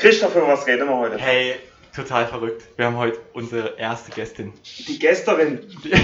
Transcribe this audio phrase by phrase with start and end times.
[0.00, 1.18] Christoph, über was reden wir heute?
[1.18, 1.56] Hey,
[1.94, 2.62] total verrückt.
[2.76, 4.52] Wir haben heute unsere erste Gästin.
[4.88, 5.60] Die Gästerin.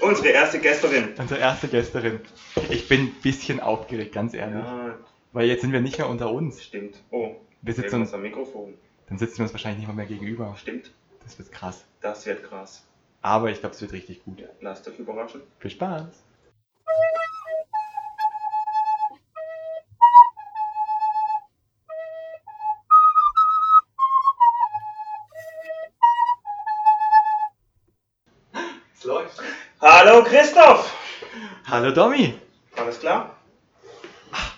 [0.00, 1.08] Unsere erste Gästerin.
[1.18, 2.20] Unsere erste Gästerin.
[2.70, 4.64] Ich bin ein bisschen aufgeregt, ganz ehrlich.
[4.64, 4.96] Ja,
[5.32, 6.62] Weil jetzt sind wir nicht mehr unter uns.
[6.62, 7.02] stimmt.
[7.10, 8.74] Oh, Wir sitzen uns, am Mikrofon.
[9.08, 10.54] dann sitzen wir uns wahrscheinlich nicht mal mehr gegenüber.
[10.56, 10.92] Stimmt.
[11.24, 11.84] Das wird krass.
[12.00, 12.86] Das wird krass.
[13.22, 14.44] Aber ich glaube, es wird richtig gut.
[14.60, 15.40] Lasst euch überraschen.
[15.58, 16.06] Viel Spaß.
[30.00, 30.94] Hallo Christoph!
[31.66, 32.32] Hallo Domi.
[32.76, 33.36] Alles klar?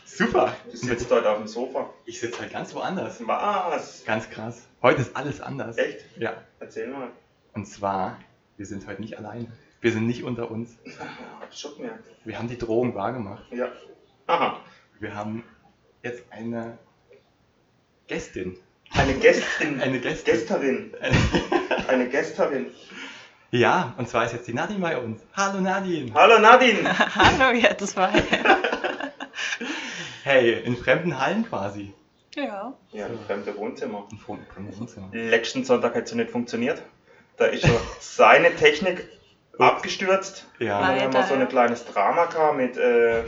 [0.04, 0.54] Super.
[0.70, 1.88] Du sitzt heute auf dem Sofa.
[2.04, 3.26] Ich sitze halt ganz woanders.
[3.26, 4.04] Was?
[4.04, 4.68] Ganz krass.
[4.82, 5.78] Heute ist alles anders.
[5.78, 6.04] Echt?
[6.18, 6.34] Ja.
[6.58, 7.08] Erzähl mal.
[7.54, 8.18] Und zwar,
[8.58, 9.50] wir sind heute nicht alleine.
[9.80, 10.76] Wir sind nicht unter uns.
[11.50, 12.04] Schon gemerkt.
[12.27, 13.50] Wir haben die Drohung wahrgemacht.
[13.50, 13.72] Ja.
[14.27, 14.60] Aha.
[14.98, 15.42] Wir haben
[16.02, 16.77] jetzt eine
[18.08, 18.58] Gästin.
[18.91, 19.80] Eine Gästin.
[19.80, 20.34] Eine Gästin.
[20.34, 20.94] Gästerin.
[21.88, 22.66] Eine Gästerin.
[23.53, 25.20] Ja, und zwar ist jetzt die Nadine bei uns.
[25.37, 26.15] Hallo Nadine.
[26.15, 26.97] Hallo Nadine.
[27.17, 28.23] Hallo, ihr zwei.
[30.23, 31.95] Hey, in fremden Hallen quasi.
[32.37, 32.75] Ja.
[32.93, 34.06] Ja, ein fremde Wohnzimmer.
[34.12, 35.09] In fremden fremden Wohnzimmer.
[35.12, 36.83] Letzten Sonntag hat sie nicht funktioniert.
[37.39, 39.09] Da ist schon seine Technik
[39.59, 40.47] abgestürzt.
[40.59, 40.97] Ja, Nein.
[40.97, 41.47] Dann haben wir so ein ja.
[41.47, 43.25] kleines Drama gehabt mit, äh,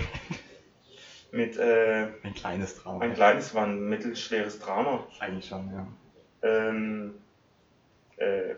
[1.32, 3.00] mit äh, ein kleines Traum.
[3.00, 5.04] ein kleines, war ein mittelschweres Drama.
[5.18, 5.86] Eigentlich schon, ja.
[6.42, 7.14] Ähm,
[8.18, 8.54] äh,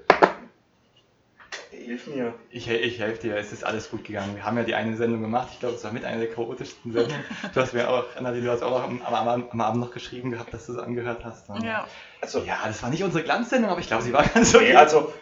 [1.71, 2.35] hilf mir.
[2.51, 4.37] Ich, ich helfe dir, es ist alles gut gegangen.
[4.37, 6.93] Wir haben ja die eine Sendung gemacht, ich glaube, es war mit einer der chaotischsten
[6.93, 7.25] Sendungen.
[7.55, 10.31] Du hast mir auch, Nadine, du hast auch am, am, am, am Abend noch geschrieben
[10.31, 11.49] gehabt, dass du es angehört hast.
[11.51, 11.87] Und Ja.
[12.21, 14.71] Also, Ja, das war nicht unsere Glanzsendung, aber ich glaube, sie war ganz okay.
[14.71, 15.13] nee, also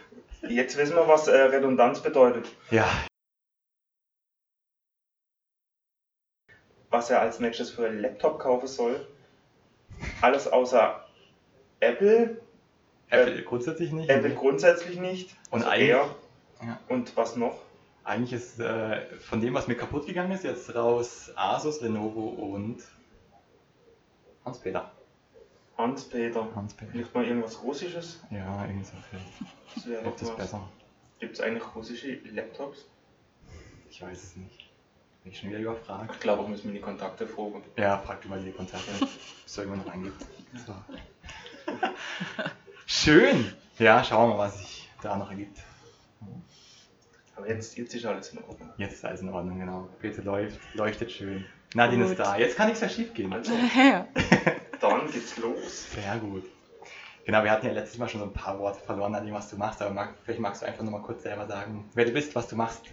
[0.47, 2.47] jetzt wissen wir, was äh, Redundanz bedeutet.
[2.71, 2.87] ja,
[6.89, 9.07] Was er als nächstes für einen Laptop kaufen soll.
[10.21, 11.03] Alles außer
[11.79, 12.37] Apple.
[13.09, 14.09] Apple grundsätzlich nicht.
[14.09, 15.35] Apple grundsätzlich nicht.
[15.49, 16.15] Und also eigentlich-.
[16.65, 16.79] Ja.
[16.89, 17.55] Und was noch?
[18.03, 22.83] Eigentlich ist äh, von dem, was mir kaputt gegangen ist, jetzt raus Asus, Lenovo und
[24.45, 24.91] Hans-Peter.
[25.77, 26.47] Hans-Peter.
[26.55, 26.95] Hans-Peter.
[26.95, 28.21] Nicht mal irgendwas Russisches?
[28.29, 28.67] Ja,
[29.09, 29.25] vielleicht.
[29.75, 30.35] Das wäre ist was.
[30.35, 30.69] besser.
[31.19, 32.85] Gibt es eigentlich russische Laptops?
[33.89, 34.69] Ich weiß es nicht.
[35.23, 36.11] Bin ich schon wieder überfragt.
[36.13, 37.63] Ich glaube, müssen mir die Kontakte fragen.
[37.77, 38.91] Ja, frag du mal die Kontakte.
[39.45, 40.15] Soll irgendwann eingeben.
[40.65, 40.75] So.
[42.85, 43.53] Schön!
[43.79, 45.59] Ja, schauen wir mal, was sich da noch ergibt.
[47.43, 48.69] Aber jetzt, jetzt ist alles in Ordnung.
[48.77, 49.89] Jetzt ist alles in Ordnung, genau.
[50.01, 51.45] Bitte läuft, leuchtet schön.
[51.75, 52.19] Nadine ist Gut.
[52.19, 52.37] da.
[52.37, 53.33] Jetzt kann nichts mehr schief gehen.
[53.33, 54.07] Also, ja.
[54.79, 55.91] dann geht's los.
[55.91, 56.45] Sehr gut.
[57.25, 59.49] Genau, wir hatten ja letztes Mal schon so ein paar Worte verloren an dem, was
[59.49, 62.33] du machst, aber mag, vielleicht magst du einfach nochmal kurz selber sagen, wer du bist,
[62.33, 62.83] was du machst.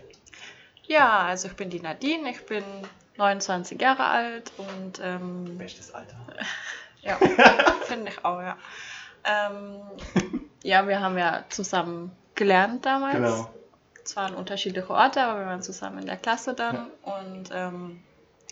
[0.84, 2.64] Ja, also ich bin die Nadine, ich bin
[3.18, 6.16] 29 Jahre alt und ähm, Bestes Alter.
[7.02, 7.16] ja,
[7.84, 8.56] finde ich auch, ja.
[9.24, 9.80] Ähm,
[10.64, 13.14] ja, wir haben ja zusammen gelernt damals.
[13.14, 13.50] Genau.
[14.10, 18.02] Zwar an unterschiedliche Orte, aber wir waren zusammen in der Klasse dann und ähm,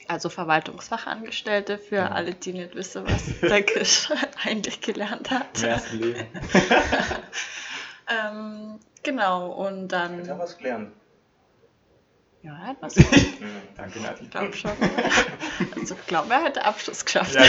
[0.06, 2.08] also Verwaltungsfachangestellte für Ja.
[2.12, 4.08] alle, die nicht wissen, was der Chris
[4.44, 5.46] eigentlich gelernt hat.
[5.58, 6.26] Im ersten Leben.
[8.10, 10.38] Ähm, genau, und Hat er dann.
[10.38, 10.92] was gelernt?
[12.40, 12.96] Ja, er hat was.
[12.96, 13.04] Mhm.
[13.76, 14.25] Danke, Nadine.
[14.25, 14.70] Ich glaube schon.
[15.78, 17.34] Also ich glaube, er hätte Abschluss geschafft.
[17.34, 17.42] Ja,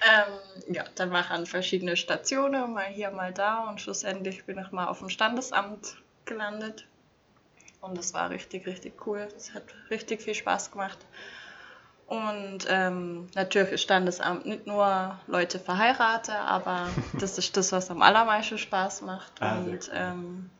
[0.00, 4.58] ähm, ja, dann war ich an verschiedene Stationen, mal hier, mal da und schlussendlich bin
[4.58, 6.86] ich mal auf dem Standesamt gelandet.
[7.80, 9.28] Und das war richtig, richtig cool.
[9.36, 10.98] Es hat richtig viel Spaß gemacht.
[12.06, 16.88] Und ähm, natürlich ist Standesamt nicht nur Leute verheiratet, aber
[17.18, 19.32] das ist das, was am allermeisten Spaß macht.
[19.40, 20.50] Ah, und ähm,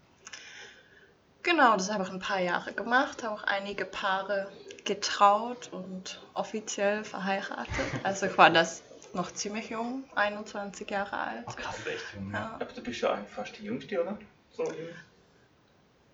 [1.42, 4.48] genau, das habe ich ein paar Jahre gemacht, habe auch einige Paare
[4.84, 7.86] getraut und offiziell verheiratet.
[8.02, 8.82] Also ich war das
[9.14, 11.44] noch ziemlich jung, 21 Jahre alt.
[11.46, 12.30] Oh, krass, echt jung.
[12.32, 12.38] Ja.
[12.40, 12.54] Ja.
[12.54, 14.18] Aber du bist ja fast die Jüngste, oder?
[14.52, 14.64] So,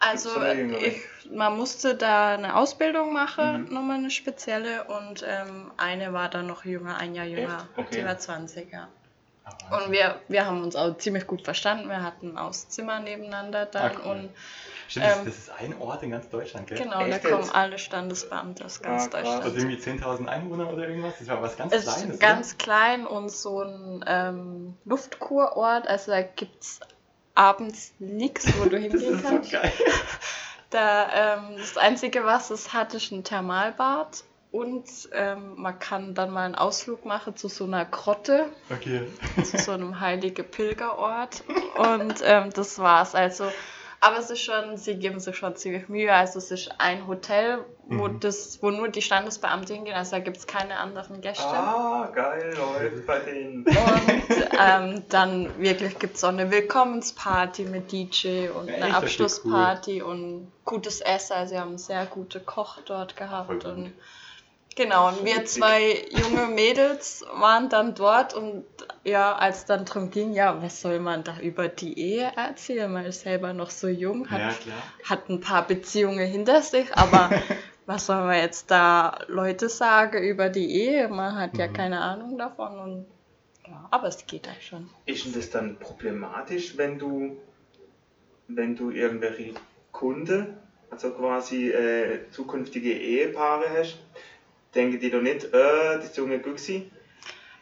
[0.00, 3.74] Also ich, man musste da eine Ausbildung machen, Mhm.
[3.74, 7.66] nochmal eine spezielle und ähm, eine war dann noch jünger, ein Jahr jünger?
[7.76, 7.98] Okay.
[8.00, 8.88] die war 20, ja.
[9.44, 13.66] Aber Und wir, wir haben uns auch ziemlich gut verstanden, wir hatten aus Zimmer nebeneinander
[13.66, 14.10] dann Ah, cool.
[14.12, 14.30] und
[14.88, 16.78] Stimmt, das, ähm, das ist ein Ort in ganz Deutschland, gell?
[16.78, 19.08] genau, Echt da kommen alle Standesbeamte aus ganz Ah.
[19.10, 19.44] Deutschland.
[19.44, 21.14] Also irgendwie 10.000 Einwohner oder irgendwas?
[21.18, 22.14] Das war was ganz Es Kleines.
[22.14, 26.80] ist ganz klein und so ein ähm, Luftkurort, also da gibt es
[27.34, 28.78] abends nichts, wo du oder?
[28.90, 29.52] Das hingehen ist so kannst.
[29.52, 29.72] geil.
[30.70, 36.30] Da, ähm, das Einzige, was es hat, ist ein Thermalbad und ähm, man kann dann
[36.30, 39.06] mal einen Ausflug machen zu so einer Grotte, Okay.
[39.44, 41.42] zu so einem heiligen Pilgerort
[41.78, 43.14] und ähm, das war's.
[43.14, 43.50] Also,
[44.00, 46.12] aber es ist schon, sie geben sich schon ziemlich Mühe.
[46.12, 48.20] Also es ist ein Hotel, wo Mhm.
[48.20, 49.94] das, wo nur die Standesbeamten hingehen.
[49.96, 51.42] Also da gibt es keine anderen Gäste.
[51.46, 52.84] Ah, geil, Leute.
[52.94, 53.64] läuft bei denen.
[53.66, 54.22] Und
[54.60, 58.82] ähm, dann wirklich gibt es auch eine Willkommensparty mit DJ und Echt?
[58.82, 61.32] eine Abschlussparty und gutes Essen.
[61.32, 63.62] Also sie haben einen sehr gute Koch dort gehabt.
[63.62, 63.92] Voll gut.
[64.78, 68.64] Genau, und wir zwei junge Mädels waren dann dort und
[69.02, 72.90] ja, als dann darum ging, ja, was soll man da über die Ehe erzählen?
[72.92, 77.28] Man ist selber noch so jung, hat Ja, hat ein paar Beziehungen hinter sich, aber
[77.86, 81.08] was soll man jetzt da Leute sagen über die Ehe?
[81.08, 81.72] Man hat ja Mhm.
[81.72, 83.06] keine Ahnung davon und
[83.66, 84.88] ja, aber es geht halt schon.
[85.06, 87.36] Ist denn das dann problematisch, wenn du,
[88.46, 89.54] wenn du irgendwelche
[89.92, 90.56] Kunden,
[90.90, 93.98] also quasi äh, zukünftige Ehepaare hast?
[94.74, 96.90] Denken die doch nicht, äh, das junge Güchsi?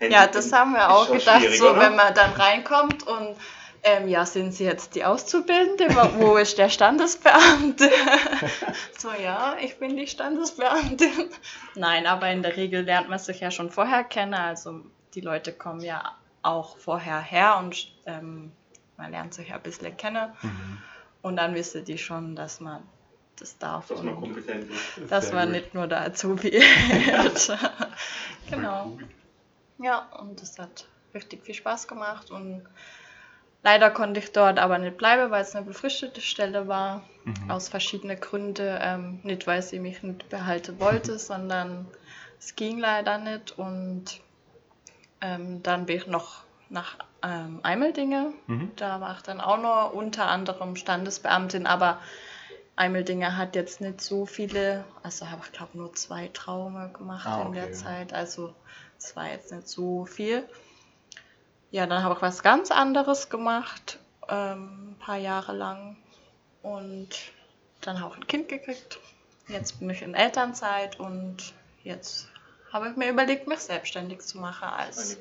[0.00, 1.80] Haben Ja, das haben wir auch gedacht, so oder?
[1.80, 3.36] wenn man dann reinkommt und
[3.82, 5.94] ähm, ja, sind Sie jetzt die Auszubildende?
[5.94, 7.88] Wo- Wo ist der Standesbeamte?
[8.98, 11.30] so, ja, ich bin die Standesbeamtin.
[11.76, 14.34] Nein, aber in der Regel lernt man sich ja schon vorher kennen.
[14.34, 14.80] Also
[15.14, 18.50] die Leute kommen ja auch vorher her und ähm,
[18.96, 20.32] man lernt sich ja ein bisschen kennen.
[20.42, 20.78] Mhm.
[21.22, 22.82] Und dann wissen die schon, dass man
[23.38, 23.88] das darf.
[23.88, 25.10] Dass man kompetent ist.
[25.10, 25.56] dass Sehr man gut.
[25.62, 27.58] nicht nur der Azubi wird.
[28.50, 28.86] genau.
[28.98, 29.08] Cool.
[29.78, 32.66] Ja, und das hat richtig viel Spaß gemacht und
[33.62, 37.50] leider konnte ich dort aber nicht bleiben, weil es eine befristete Stelle war, Mhm.
[37.50, 38.78] aus verschiedenen Gründen.
[38.80, 41.88] Ähm, nicht, weil sie mich nicht behalten wollte, sondern
[42.38, 44.20] es ging leider nicht und
[45.20, 48.32] ähm, dann bin ich noch nach ähm, Eimeldinge.
[48.46, 48.70] Mhm.
[48.76, 52.00] Da war ich dann auch noch unter anderem Standesbeamtin, aber
[52.76, 57.42] Eimeldinge hat jetzt nicht so viele, also habe ich glaube nur zwei Trauungen gemacht Ah,
[57.46, 57.72] in der okay.
[57.72, 58.54] Zeit, also
[58.98, 60.46] es war jetzt nicht so viel.
[61.70, 65.96] Ja, dann habe ich was ganz anderes gemacht, ähm, ein paar Jahre lang
[66.62, 67.08] und
[67.80, 68.98] dann habe ich ein Kind gekriegt.
[69.48, 72.28] Jetzt bin ich in Elternzeit und jetzt
[72.72, 75.18] habe ich mir überlegt, mich selbstständig zu machen als.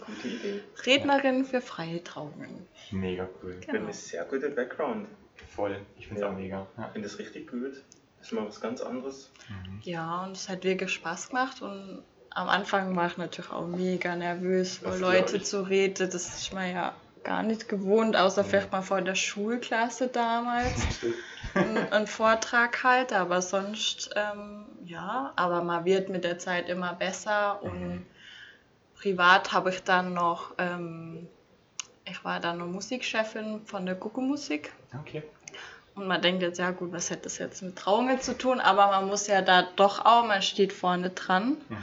[0.86, 2.68] Rednerin für freie Trauungen.
[2.92, 3.58] Mega cool.
[3.60, 5.08] Ich finde einen sehr guten Background.
[5.56, 5.80] Voll.
[5.98, 6.32] Ich finde es Ja.
[6.34, 6.68] auch mega.
[6.78, 6.86] Ja.
[6.88, 7.74] Ich finde das richtig gut.
[8.20, 9.32] Das ist mal was ganz anderes.
[9.50, 9.80] Mhm.
[9.84, 14.16] Ja, und es hat wirklich Spaß gemacht und am Anfang war ich natürlich auch mega
[14.16, 16.10] nervös, vor Leute zu reden.
[16.12, 16.94] Das ist mir ja
[17.24, 20.74] gar nicht gewohnt, außer vielleicht mal vor der Schulklasse damals
[21.54, 26.94] einen, einen Vortrag halt, aber sonst, ähm, ja, aber man wird mit der Zeit immer
[26.94, 28.06] besser und
[28.96, 31.28] privat habe ich dann noch, ähm,
[32.06, 34.72] ich war dann noch Musikchefin von der Gucke-Musik.
[35.02, 35.24] Okay.
[35.96, 38.60] Und man denkt jetzt, ja gut, was hat das jetzt mit Trauungen zu tun?
[38.60, 41.78] Aber man muss ja da doch auch, man steht vorne dran, Mhm.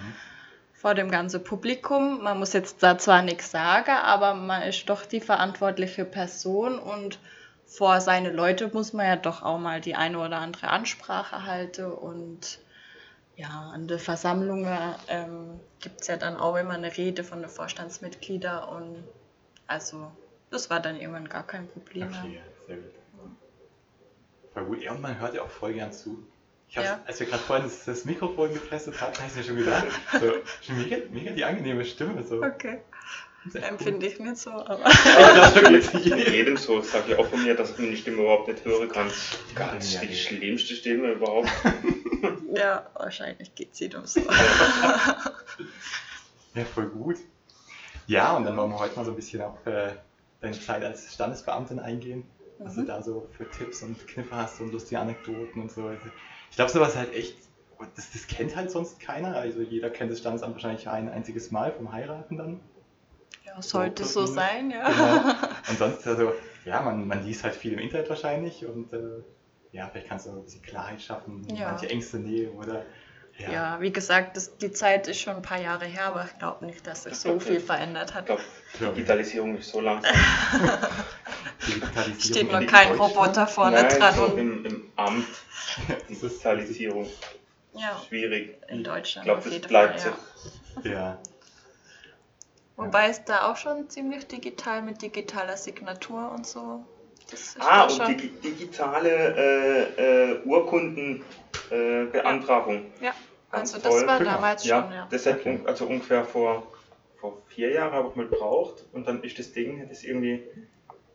[0.74, 2.22] vor dem ganzen Publikum.
[2.22, 7.18] Man muss jetzt da zwar nichts sagen, aber man ist doch die verantwortliche Person und
[7.64, 11.86] vor seine Leute muss man ja doch auch mal die eine oder andere Ansprache halten.
[11.86, 12.58] Und
[13.36, 14.76] ja, an der Versammlungen
[15.08, 19.04] ähm, gibt es ja dann auch immer eine Rede von den Vorstandsmitgliedern und
[19.72, 20.12] also
[20.50, 22.08] das war dann irgendwann gar kein Problem.
[22.08, 22.92] Okay, sehr gut.
[24.52, 24.82] Voll gut.
[24.82, 26.26] Ja, und man hört ja auch voll gern zu.
[26.68, 27.00] Ich Ja.
[27.06, 30.32] Als wir gerade vorhin das, das Mikrofon getestet haben, habe ich mir schon gedacht, so,
[30.60, 32.22] schon mega, mega die angenehme Stimme.
[32.22, 32.42] So.
[32.42, 32.82] Okay.
[33.44, 33.62] Cool.
[33.62, 34.88] Empfinde ich nicht so, aber.
[34.88, 35.70] Ja,
[36.28, 36.56] jedem.
[36.56, 39.10] so, das sage ich auch von mir, dass ich meine Stimme überhaupt nicht hören kann.
[39.54, 40.14] Ganz Ja, die ja.
[40.14, 41.48] schlimmste Stimme überhaupt.
[42.54, 44.20] Ja, wahrscheinlich geht es jedem so.
[46.54, 47.16] Ja, voll gut.
[48.06, 49.92] Ja, und dann wollen wir heute mal so ein bisschen auf äh,
[50.40, 52.24] deine Zeit als Standesbeamtin eingehen.
[52.58, 52.86] Was du Mhm.
[52.86, 55.82] da so für Tipps und Kniffe hast und lustige Anekdoten und so.
[55.86, 56.00] Also,
[56.50, 57.36] ich glaube, sowas halt echt,
[57.96, 59.34] das, das kennt halt sonst keiner.
[59.36, 62.60] Also jeder kennt das Standesamt wahrscheinlich ein einziges Mal vom Heiraten dann.
[63.44, 64.88] Ja, sollte So, so so sein, ja.
[64.88, 65.34] Genau.
[65.70, 66.32] Und sonst, also,
[66.64, 69.22] ja, man, man liest halt viel im Internet wahrscheinlich und äh,
[69.72, 71.70] ja, vielleicht kannst du ein bisschen Klarheit schaffen, Ja.
[71.70, 72.84] manche Ängste nehmen oder
[73.38, 73.50] ja.
[73.52, 76.66] Ja, wie gesagt, das, die Zeit ist schon ein paar Jahre her, aber ich glaube
[76.66, 78.26] nicht, dass sich so viel verändert Ich hat.
[78.26, 78.42] glaube,
[78.74, 78.78] ich.
[78.94, 80.12] Digitalisierung ist so langsam.
[82.18, 82.92] Steht noch in kein.
[82.96, 85.26] Roboter vorne Nein, dran so im, im Amt.
[86.08, 87.08] Digitalisierung.
[87.74, 88.56] ja, Schwierig.
[88.68, 90.12] in Ich Deutschland glaube, auf das bleibt Fall.
[90.82, 90.88] so.
[90.88, 90.94] Ja.
[90.94, 91.18] Ja.
[92.76, 96.84] Wobei es da auch schon ziemlich digital mit digitaler Signatur und so.
[97.30, 98.06] Das ist Ah, und schon.
[98.08, 99.10] digi digitale
[99.96, 101.41] äh, äh, Urkundenbeantragung.
[101.70, 102.86] Äh, Beantragung.
[103.00, 103.12] Ja,
[103.50, 105.06] also das war damals Ja, schon, ja.
[105.10, 105.58] das hat Okay.
[105.60, 106.72] un also ungefähr vor,
[107.16, 110.42] vor vier Jahren habe ich mal gebraucht und dann ist das Ding, es irgendwie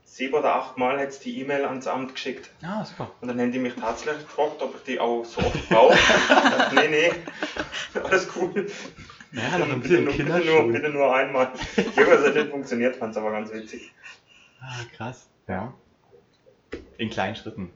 [0.03, 2.49] sieben oder acht Mal hat's die E-Mail ans Amt geschickt.
[2.63, 3.11] Ah, super.
[3.21, 5.97] Und dann haben die mich tatsächlich gefragt, ob ich die auch so oft brauche.
[6.75, 7.11] Nee, nee,
[8.03, 8.67] alles cool.
[9.33, 11.51] Ja, ein bitte, bisschen nur, bitte, nur, bitte nur einmal.
[11.75, 13.91] Irgendwas hat nicht funktioniert, fand es aber ganz witzig.
[14.61, 15.29] Ah, krass.
[15.47, 15.73] Ja.
[16.97, 17.71] In kleinen Schritten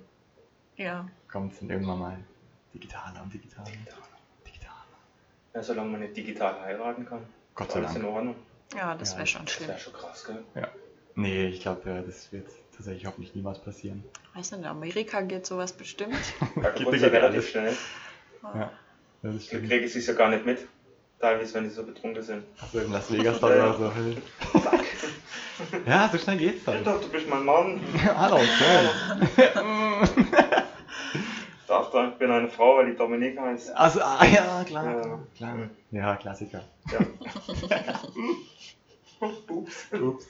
[0.78, 2.18] Ja, kommt es dann irgendwann mal
[2.74, 3.68] digitaler und digitaler.
[4.46, 4.76] Digitaler.
[5.54, 7.26] Ja, solange man nicht digital heiraten kann,
[7.56, 8.14] Gott ist sei alles in Dank.
[8.16, 8.36] Ordnung.
[8.76, 9.68] Ja, das Ja, wäre schon Das schlimm.
[9.70, 10.44] wäre schon krass, gell?
[11.16, 14.04] Nee, ich glaube, ja, das wird tatsächlich hoffentlich niemals passieren.
[14.34, 16.16] Weiß nicht, in Amerika geht sowas bestimmt.
[16.56, 17.50] Da Geht- kommt ja geht relativ alles.
[17.50, 17.78] schnell.
[18.44, 18.72] Ja,
[19.24, 19.68] das Die stimmt.
[19.70, 20.68] kriegen es ja gar nicht mit.
[21.20, 22.44] Teilweise, wenn die so betrunken sind.
[22.62, 23.92] Also in Las Vegas da Ja, oder so.
[25.86, 26.84] Ja, so schnell geht's Ja, dann.
[26.86, 27.80] doch, du bist mein Mann.
[28.18, 28.90] Hallo, schön.
[31.72, 33.74] Ich dachte, ich bin eine Frau, weil die Dominik heißt.
[33.78, 34.86] Also, ah, ja, klar.
[34.86, 35.20] Ja.
[35.38, 35.58] klar.
[35.92, 36.64] Ja, Klassiker.
[36.92, 37.00] Ja.
[39.48, 39.88] Ups.
[39.94, 40.28] Ups.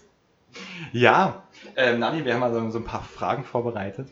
[0.92, 1.42] Ja,
[1.76, 4.08] ähm, Nani, wir haben also so ein paar Fragen vorbereitet.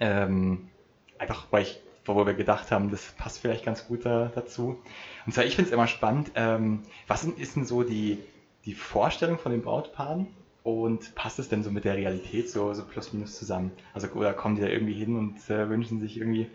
[0.00, 0.70] Ähm,
[1.18, 4.80] einfach, weil ich, wo wir gedacht haben, das passt vielleicht ganz gut da, dazu.
[5.26, 8.22] Und zwar, ich finde es immer spannend, ähm, was ist denn so die,
[8.64, 10.28] die Vorstellung von den Brautpaaren
[10.66, 13.70] und passt es denn so mit der Realität so, so plus minus zusammen?
[13.94, 16.50] Also, oder kommen die da irgendwie hin und äh, wünschen sich irgendwie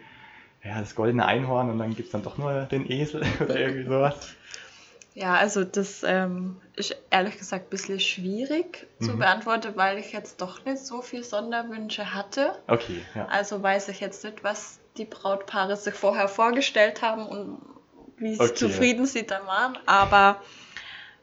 [0.63, 3.85] ja, das goldene Einhorn und dann gibt es dann doch nur den Esel oder irgendwie
[3.85, 4.35] sowas?
[5.13, 9.19] Ja, also das ähm, ist ehrlich gesagt ein bisschen schwierig zu Mhm.
[9.19, 12.53] beantworten, weil ich jetzt doch nicht so viel Sonderwünsche hatte.
[12.67, 13.27] Okay, ja.
[13.27, 17.59] Also weiß ich jetzt nicht, was die Brautpaare sich vorher vorgestellt haben und
[18.17, 18.55] wie Okay.
[18.55, 19.77] zufrieden sie dann waren.
[19.85, 20.41] Aber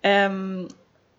[0.03, 0.69] ähm,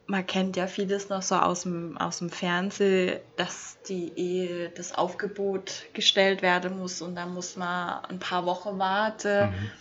[0.10, 4.94] man kennt ja vieles noch so aus dem, aus dem Fernsehen, dass die Ehe, das
[4.94, 9.52] Aufgebot gestellt werden muss und dann muss man ein paar Wochen warten.
[9.52, 9.72] Mhm.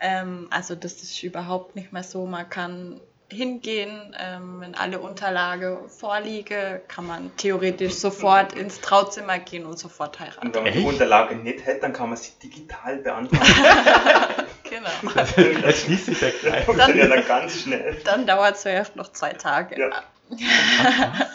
[0.00, 2.24] Ähm, also das ist überhaupt nicht mehr so.
[2.24, 9.66] Man kann hingehen, ähm, wenn alle Unterlagen vorliegen, kann man theoretisch sofort ins Trauzimmer gehen
[9.66, 10.46] und sofort heiraten.
[10.46, 10.88] Und wenn man die Echt?
[10.88, 13.44] Unterlage nicht hätte, dann kann man sie digital beantragen.
[14.76, 15.66] Genau.
[15.66, 16.52] Jetzt schließt sich der Kreis.
[16.52, 17.96] Das funktioniert dann ganz schnell.
[18.04, 19.78] Dann dauert es zuerst noch zwei Tage.
[19.80, 20.02] Ja.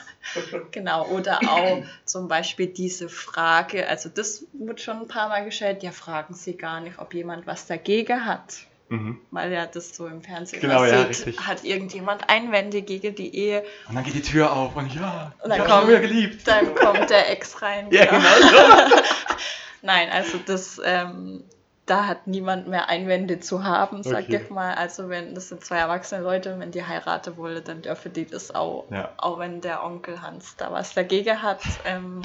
[0.71, 5.81] Genau, oder auch zum Beispiel diese Frage, also das wird schon ein paar Mal gestellt,
[5.81, 8.53] ja, fragen Sie gar nicht, ob jemand was dagegen hat.
[8.89, 9.19] Mhm.
[9.31, 11.39] Weil ja das so im Fernsehen Genau, ja, sieht, richtig.
[11.47, 15.49] hat irgendjemand Einwände gegen die Ehe, Und dann geht die Tür auf und ja, Und
[15.49, 16.47] dann kommt- geliebt.
[16.47, 17.87] dann kommt der Ex rein.
[17.91, 18.19] Ja, genau.
[18.19, 18.95] genau so.
[19.81, 21.43] Nein, also das, ähm,
[21.85, 24.41] da hat niemand mehr Einwände zu haben, sag Okay.
[24.43, 24.75] ich mal.
[24.75, 28.53] Also wenn das sind zwei erwachsene Leute, wenn die heiraten wollen, dann dürfen die das
[28.53, 28.85] auch.
[28.91, 29.13] Ja.
[29.17, 31.61] Auch wenn der Onkel Hans da was dagegen hat.
[31.85, 32.21] Ähm,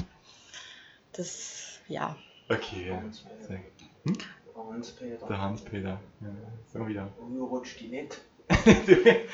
[1.13, 2.15] das, ja.
[2.49, 3.01] Okay, ja.
[3.41, 3.59] Sehr
[4.05, 4.25] gut.
[4.55, 5.27] Hans-Peter.
[5.27, 5.99] Der Hans-Peter.
[6.21, 6.27] Ja,
[6.73, 7.07] so wieder.
[7.19, 8.21] Oh, rutscht die nicht.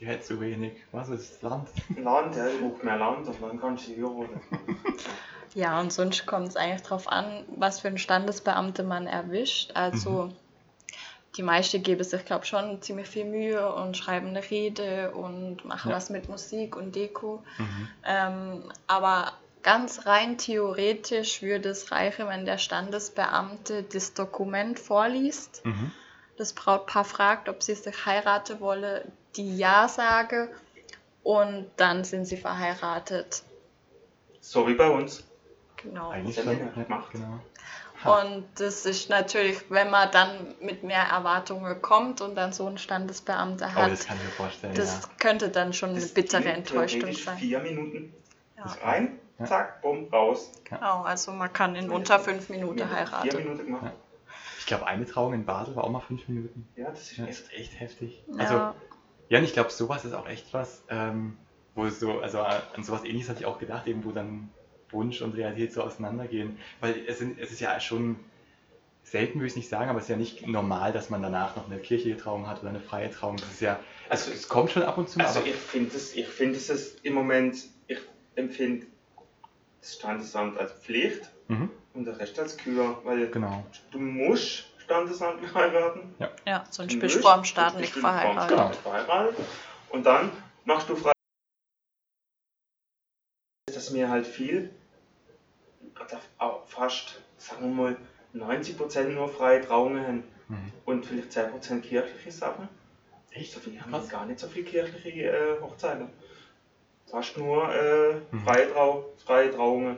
[0.00, 0.72] Die hat zu wenig.
[0.92, 1.68] Was ist das Land?
[1.98, 4.40] Land, ja, ich brauche mehr Land und dann kannst du die heiraten.
[5.54, 9.72] Ja, und sonst kommt es eigentlich darauf an, was für einen Standesbeamte man erwischt.
[9.74, 10.32] Also
[11.36, 15.64] die meisten geben sich, glaube ich, schon ziemlich viel Mühe und schreiben eine Rede und
[15.64, 15.96] machen Ja.
[15.96, 17.42] was mit Musik und Deko.
[17.58, 17.88] Mhm.
[18.04, 25.92] Ähm, aber ganz rein theoretisch würde es reichen, wenn der Standesbeamte das Dokument vorliest, Mhm.
[26.36, 29.04] das Brautpaar fragt, ob sie sich heiraten wolle,
[29.36, 30.50] die Ja sage
[31.22, 33.42] und dann sind sie verheiratet.
[34.40, 35.22] So wie bei uns.
[35.82, 36.10] Genau.
[36.10, 36.58] Eigentlich Das schon.
[36.58, 37.10] Ja, gemacht.
[37.12, 37.38] genau.
[38.04, 38.22] Ha.
[38.22, 42.78] Und das ist natürlich, wenn man dann mit mehr Erwartungen kommt und dann so einen
[42.78, 44.74] Standesbeamter Oh, hat, das kann ich mir vorstellen.
[44.74, 47.36] das könnte dann schon eine Das bittere ging Enttäuschung sein.
[47.38, 48.14] Vier Minuten.
[48.56, 48.62] Ja.
[48.62, 49.44] Das rein, Ja.
[49.44, 50.50] zack, bumm, raus.
[50.64, 53.36] Genau, also man kann in unter fünf Minuten Vier heiraten.
[53.36, 53.84] Minuten gemacht.
[53.84, 53.92] Ja.
[54.58, 56.66] Ich glaube, eine Trauung in Basel war auch mal fünf Minuten.
[56.76, 57.38] Ja, das ist Das echt.
[57.40, 58.24] ist echt heftig.
[58.28, 58.38] Ja.
[58.38, 58.54] Also,
[59.28, 61.36] ja, und ich glaube, sowas ist auch echt was, ähm,
[61.74, 64.48] wo es so, also an sowas ähnliches hatte ich auch gedacht, eben wo dann
[64.92, 66.58] Wunsch und Realität so auseinandergehen.
[66.80, 68.16] Weil es, sind, es ist ja schon
[69.02, 71.66] selten, würde ich nicht sagen, aber es ist ja nicht normal, dass man danach noch
[71.66, 73.36] eine kirchliche Trauung hat oder eine freie Trauung.
[73.36, 75.96] Das ist ja, also es kommt schon ab und zu mal, Also aber ich finde
[75.96, 77.56] es, ich finde es ist im Moment,
[77.88, 77.98] ich
[78.36, 78.86] empfinde
[79.80, 83.64] das Standesamt als Pflicht mhm, und der Rest als Kür, weil genau.
[83.90, 86.14] du musst standesamtlich heiraten.
[86.46, 88.34] Ja, sonst Du bist du musst, vor dem Staat sonst nicht bist du vor dem
[88.34, 88.68] verheiratet.
[88.68, 89.46] Nicht verheiratet.
[89.90, 90.30] Und dann
[90.64, 91.12] machst du frei.
[93.92, 94.70] Mir halt viel,
[96.66, 97.96] fast, sagen wir mal,
[98.34, 100.72] 90% nur freie Trauungen haben Mhm.
[100.84, 102.68] und vielleicht 10% kirchliche Sachen.
[103.32, 103.52] Echt?
[103.52, 106.08] So viel haben wir gar nicht so viel kirchliche äh, Hochzeiten.
[107.06, 108.40] Fast nur äh, Mhm.
[108.44, 109.96] freie, Trau freie Trauungen.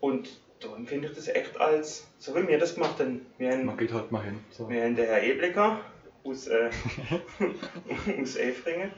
[0.00, 0.28] Und
[0.60, 3.26] da empfinde ich das echt als, so wie wir das gemacht haben.
[3.38, 4.38] Wir haben, Man geht halt mal hin.
[4.50, 4.68] So.
[4.68, 5.80] wir haben den Herr Eblecker
[6.24, 6.70] aus, äh,
[8.22, 8.90] aus Elfringen.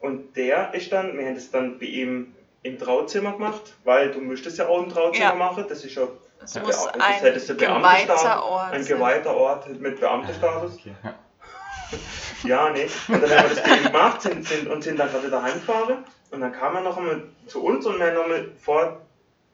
[0.00, 2.34] Und der ist dann, wir haben das dann bei ihm
[2.64, 5.34] im Trauzimmer gemacht, weil du müsstest ja auch im Trauzimmer Ja.
[5.34, 5.64] machen.
[5.68, 6.08] Das ist ja Ja,
[6.62, 10.74] muss das ein hättest du Beamtenstatus- Ort ein geweihter Ort mit Beamtenstatus.
[10.74, 11.14] Okay, ja.
[12.42, 12.88] Ja, nee.
[13.08, 16.04] Und dann haben wir das eben gemacht sind, sind, und sind dann gerade wieder heimgefahren.
[16.30, 19.00] Und dann kam er noch einmal zu uns und wir haben nochmal vor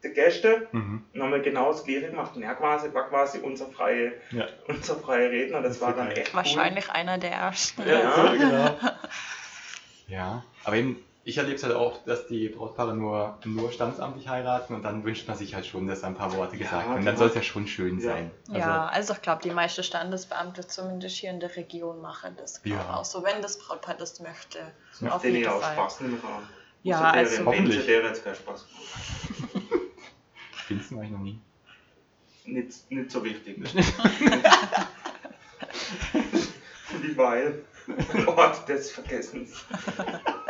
[0.03, 1.05] den Gästen Mhm.
[1.13, 2.35] nochmal genau das gleiche gemacht.
[2.35, 4.45] Und er quasi, war quasi unser freie, Ja.
[4.67, 5.61] unser freier Redner.
[5.61, 7.87] Das, Das war dann echt Wahrscheinlich einer der ersten.
[7.87, 8.15] Ja.
[8.15, 8.75] So, genau.
[10.07, 14.73] Ja, aber eben, ich erlebe es halt auch, dass die Brautpaare nur, nur standesamtlich heiraten
[14.73, 17.05] und dann wünscht man sich halt schon, dass ein paar Worte Ja, gesagt werden.
[17.05, 18.05] Dann soll es ja schon schön Ja.
[18.05, 18.31] sein.
[18.49, 22.95] Ja, also ich glaube, die meisten Standesbeamte zumindest hier in der Region machen das Ja.
[22.95, 24.59] auch so, wenn das Brautpaar das möchte.
[25.01, 25.09] cool.
[25.09, 25.73] Auf Den jeden ich auch Fall.
[25.75, 26.47] Spaß nicht mehr haben.
[26.83, 27.85] Ja, der also- im Hoffentlich.
[27.85, 28.65] Der jetzt keinen Spaß.
[30.67, 31.39] Findest du eigentlich noch nie?
[32.45, 33.57] Nicht, nicht so wichtig.
[37.01, 37.63] Wie weil
[38.25, 39.63] Ort des Vergessens.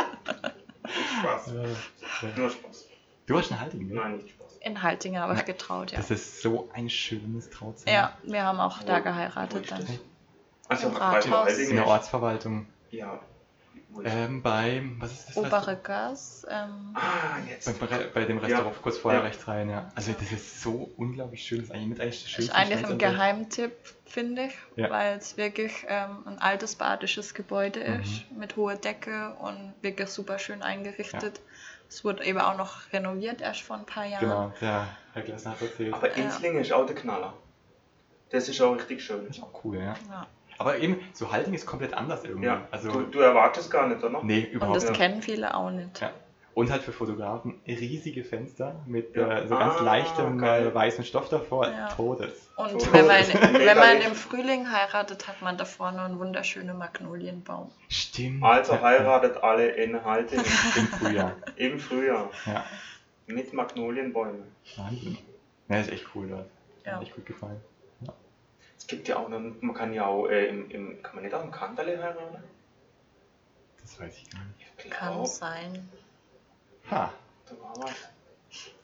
[1.19, 1.47] Spaß.
[1.47, 2.29] Ja.
[2.37, 2.85] Nur Spaß.
[3.25, 3.95] Du hast einen Haltigen, ne?
[3.95, 4.57] Nein, nicht Spaß.
[4.61, 5.97] In Haltingen habe ich getraut, ja.
[5.97, 7.91] Das ist so ein schönes Trauzimmer.
[7.91, 9.85] Ja, wir haben auch da geheiratet dann.
[10.67, 11.57] Also Im Rathaus.
[11.57, 11.87] In der.
[11.87, 12.67] Ortsverwaltung.
[12.91, 13.19] Ja.
[13.73, 15.37] Ist Ähm, beim, was ist das?
[15.37, 16.45] Obere Gas.
[16.49, 17.77] Ähm, Ah, jetzt.
[17.79, 19.25] Bei, bei, dem Restaurant kurz vorher Ja.
[19.27, 19.91] rechts rein, ja.
[19.95, 21.59] Also das ist so unglaublich schön.
[21.59, 22.97] Das ist eigentlich mit eigentlich das ist schönste eigentlich ein.
[22.97, 23.73] Geheimtipp,
[24.05, 24.89] finde ich, Ja.
[24.89, 28.01] weil es wirklich ähm, ein altes badisches Gebäude Mhm.
[28.01, 31.41] ist, mit hoher Decke und wirklich super schön eingerichtet.
[31.89, 34.21] Es wurde eben auch noch renoviert erst vor ein paar Jahren.
[34.21, 35.93] Genau, der Herr Glessner hat erzählt.
[35.93, 37.33] Aber Inzlingen ist auch der Knaller.
[38.29, 39.27] Das ist auch richtig schön.
[39.27, 39.95] ist auch cool, ja.
[40.61, 42.45] Aber eben, so Halting ist komplett anders irgendwie.
[42.47, 42.67] Ja.
[42.71, 44.21] Also, du, du erwartest gar nicht, oder?
[44.23, 44.97] nee, Und überhaupt das nicht.
[44.97, 45.99] kennen viele auch nicht.
[46.01, 46.11] Ja.
[46.53, 49.37] Und halt für Fotografen riesige Fenster mit Ja.
[49.39, 50.67] äh, so ganz Ah, leichtem geil.
[50.67, 51.65] äh, weißen Stoff davor.
[51.69, 51.87] Ja.
[51.87, 52.49] Todes.
[52.57, 56.19] Und Oh, wenn, man, das wenn man im Frühling heiratet, hat man da vorne einen
[56.19, 57.71] wunderschönen Magnolienbaum.
[57.87, 58.43] Stimmt.
[58.43, 60.43] Also Ja, heiratet alle in Haltingen
[60.75, 61.35] Im Frühjahr.
[61.55, 62.65] im Frühjahr Ja.
[63.27, 64.43] mit Magnolienbäumen.
[64.75, 65.17] Wahnsinn.
[65.69, 66.47] Ja, ist echt cool dort.
[66.85, 66.93] Ja.
[66.97, 67.61] Hat echt gut gefallen.
[68.81, 71.35] Es gibt ja auch noch, man kann ja auch äh, im, im, kann man nicht
[71.35, 72.43] auch im Kanterle heiraten?
[73.79, 74.67] Das weiß ich gar nicht.
[74.83, 75.87] Ich Kann glaube, sein.
[76.89, 77.13] Ha.
[77.45, 77.93] da war was.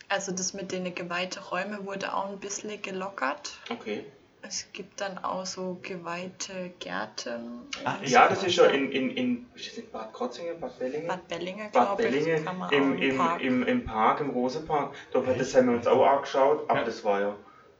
[0.07, 3.53] Also das mit den geweihten Räumen wurde auch ein bisschen gelockert.
[3.71, 4.05] Okay.
[4.43, 7.61] Es gibt dann auch so geweihte Gärten.
[7.83, 10.77] Und Ja, so das ist ja in, in, in ist das in Bad Krotzingen, Bad
[10.77, 11.07] Bellingen?
[11.07, 13.41] Bad Bellinge, Bad glaube ich, kann im, auch im im, Park.
[13.41, 14.93] im, im Park, im Rosepark.
[15.11, 16.85] Da, das haben wir uns auch angeschaut, aber Ja.
[16.85, 17.35] das war ja,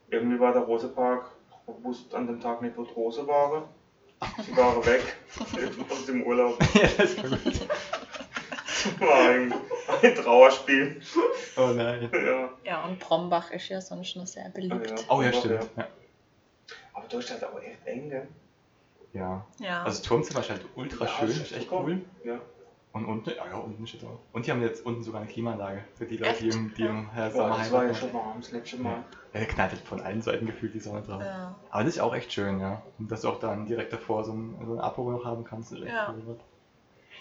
[0.10, 1.30] irgendwie war der Rosepark,
[1.68, 3.64] ich wusste an dem Tag nicht, Rose waren.
[4.44, 5.16] Sie waren weg,
[5.92, 6.58] aus dem Urlaub.
[6.74, 7.68] ja, das war gut.
[9.00, 9.54] War ein,
[10.02, 11.02] ein Trauerspiel.
[11.56, 12.10] Oh nein.
[12.14, 12.50] Ja.
[12.64, 14.92] Ja, und Brombach ist ja sonst noch sehr beliebt.
[14.92, 15.04] Ah, ja.
[15.10, 15.70] Oh ja, stimmt.
[15.76, 15.88] Ja.
[16.94, 18.28] Aber da ist halt auch echt eng, gell?
[19.14, 19.46] ja.
[19.60, 19.84] Ja.
[19.84, 21.84] Also Turmzimmer ist halt ultra Ja, schön, ist ist echt super.
[21.84, 22.02] cool.
[22.24, 22.40] Ja.
[22.98, 24.20] Und unten, ja, ja, unten steht auch.
[24.34, 26.42] Und die haben jetzt unten sogar eine Klimaanlage für die Leute, Echt?
[26.44, 29.04] die im, die im Boah, Sommer das war ja schon warm, das letzte Mal.
[29.34, 31.22] Ja, da knallt halt von allen Seiten gefühlt die Sonne drauf.
[31.22, 31.56] ja.
[31.70, 32.82] Aber das ist auch echt schön, ja.
[33.00, 35.72] Und dass du auch dann direkt davor so ein, so ein Abo noch haben kannst,
[35.72, 36.14] ist echt Ja.
[36.16, 36.38] cool.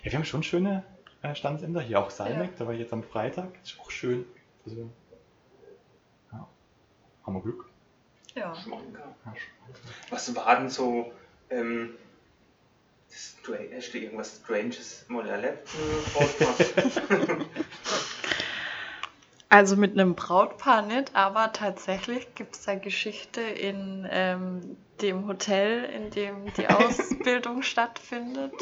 [0.03, 0.85] Ja, wir haben schon schöne
[1.23, 1.81] äh, Standesämter.
[1.81, 2.57] Hier auch Salmek, Ja.
[2.59, 3.49] da war ich jetzt am Freitag.
[3.63, 4.25] Ist auch schön.
[4.65, 4.89] Also,
[6.33, 6.49] ja.
[7.25, 7.69] Haben wir Glück.
[8.35, 8.55] ja.
[8.55, 9.15] Schmanker.
[9.25, 9.35] Ja,
[10.11, 11.13] Was war denn so,
[11.51, 11.95] ähm,
[13.75, 15.69] hast du irgendwas Stranges mal erlebt?
[19.49, 25.85] Also mit einem Brautpaar nicht, aber tatsächlich gibt es da Geschichte in ähm, dem Hotel,
[25.85, 28.53] in dem die Ausbildung stattfindet.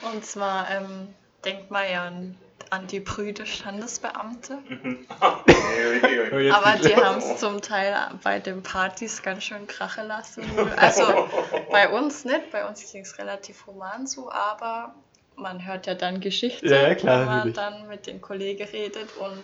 [0.00, 2.38] Und zwar ähm, denkt man ja an,
[2.70, 4.58] an die Brüder Standesbeamte.
[5.46, 10.44] Jetzt Aber die haben es zum Teil bei den Partys ganz schön krachen lassen.
[10.76, 11.28] Also
[11.70, 14.94] bei uns nicht, bei uns ging es relativ human zu, aber
[15.36, 17.56] man hört ja dann Geschichten, Ja, klar, wenn man natürlich.
[17.56, 19.16] dann mit den Kollegen redet.
[19.16, 19.42] Und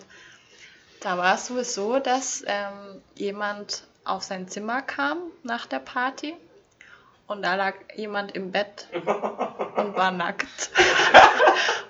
[1.01, 6.35] da war es sowieso, dass ähm, jemand auf sein Zimmer kam nach der Party
[7.27, 10.71] und da lag jemand im Bett und war nackt.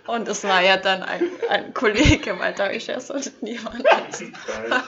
[0.06, 3.84] Und es war ja dann ein, ein Kollege, weil da ist ja sonst niemand.
[3.84, 4.82] Geil.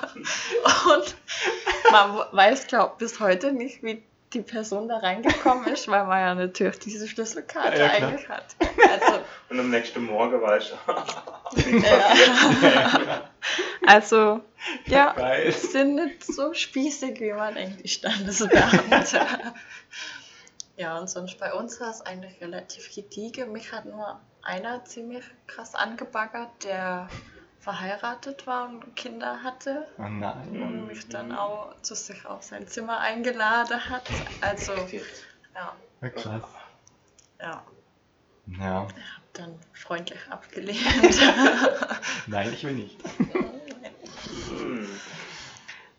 [0.95, 1.17] Und
[1.91, 6.35] man weiß, glaube bis heute nicht, wie die Person da reingekommen ist, weil man ja
[6.35, 8.45] natürlich diese Schlüsselkarte Ja, eigentlich hat.
[8.61, 10.73] Also, Und am nächsten Morgen war ich.
[12.63, 13.31] ja.
[13.87, 14.41] also
[14.87, 15.53] ja, Geil.
[15.53, 19.21] sind nicht so spießig, wie man denkt, die Standesbeamte.
[20.77, 23.53] Ja, und sonst bei uns war es eigentlich relativ gediegen.
[23.53, 27.09] Mich hat nur einer ziemlich krass angebaggert, der
[27.61, 29.87] verheiratet war und Kinder hatte.
[29.99, 30.63] Oh nein.
[30.63, 34.03] und mich dann auch zu sich auf sein Zimmer eingeladen hat.
[34.43, 34.73] Also,
[35.55, 36.43] ja, Ja, krass.
[37.41, 37.65] ja,
[38.47, 38.75] Ja.
[38.83, 40.79] hab dann freundlich abgelehnt.
[42.27, 42.99] Nein, ich will nicht.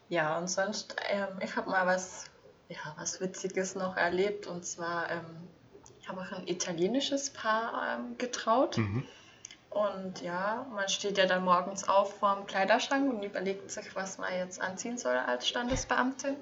[0.10, 2.26] Ja, und sonst, ähm, ich habe mal was,
[2.70, 5.48] ja, was Witziges noch erlebt und zwar, ähm,
[6.00, 9.08] ich habe auch ein italienisches Paar ähm, getraut Mhm.
[9.70, 14.18] Und ja, man steht ja dann morgens auf vor dem Kleiderschrank und überlegt sich, was
[14.18, 16.36] man jetzt anziehen soll als Standesbeamtin.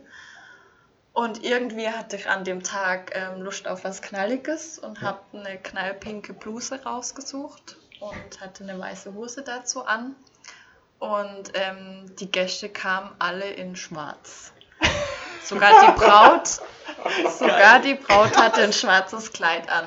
[1.12, 5.58] Und irgendwie hatte ich an dem Tag ähm, Lust auf was Knalliges und habe eine
[5.58, 10.16] knallpinke Bluse rausgesucht und hatte eine weiße Hose dazu an.
[11.00, 14.54] Und ähm, die Gäste kamen alle in schwarz.
[15.46, 16.48] Sogar die Braut,
[17.38, 19.86] sogar die Braut hatte ein schwarzes Kleid an.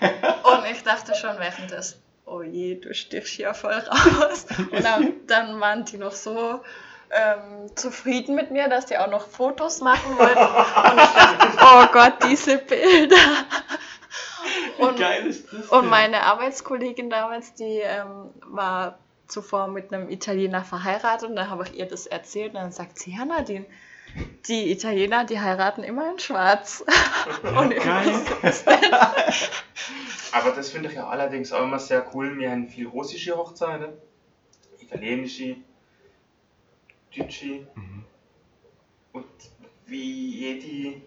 [0.42, 4.46] Und ich dachte schon während des, oh je, du stichst hier voll raus.
[4.70, 6.62] Und dann, dann waren die noch so
[7.10, 10.40] ähm, zufrieden mit mir, dass die auch noch Fotos machen wollten.
[10.40, 13.16] Und ich dachte, oh Gott, diese Bilder.
[14.78, 15.00] Und,
[15.70, 21.64] und meine Arbeitskollegin damals, die ähm, war zuvor mit einem Italiener verheiratet und dann habe
[21.64, 23.64] ich ihr das erzählt und dann sagt sie, ja Nadine,
[24.48, 26.84] die Italiener, die heiraten immer in schwarz.
[27.42, 27.74] und
[30.32, 32.38] Aber das finde ich ja allerdings auch immer sehr cool.
[32.38, 33.92] Wir haben viel russische Hochzeiten,
[34.80, 35.56] italienische,
[37.16, 38.04] deutsche Mhm.
[39.12, 39.24] und
[39.86, 41.00] wie jede,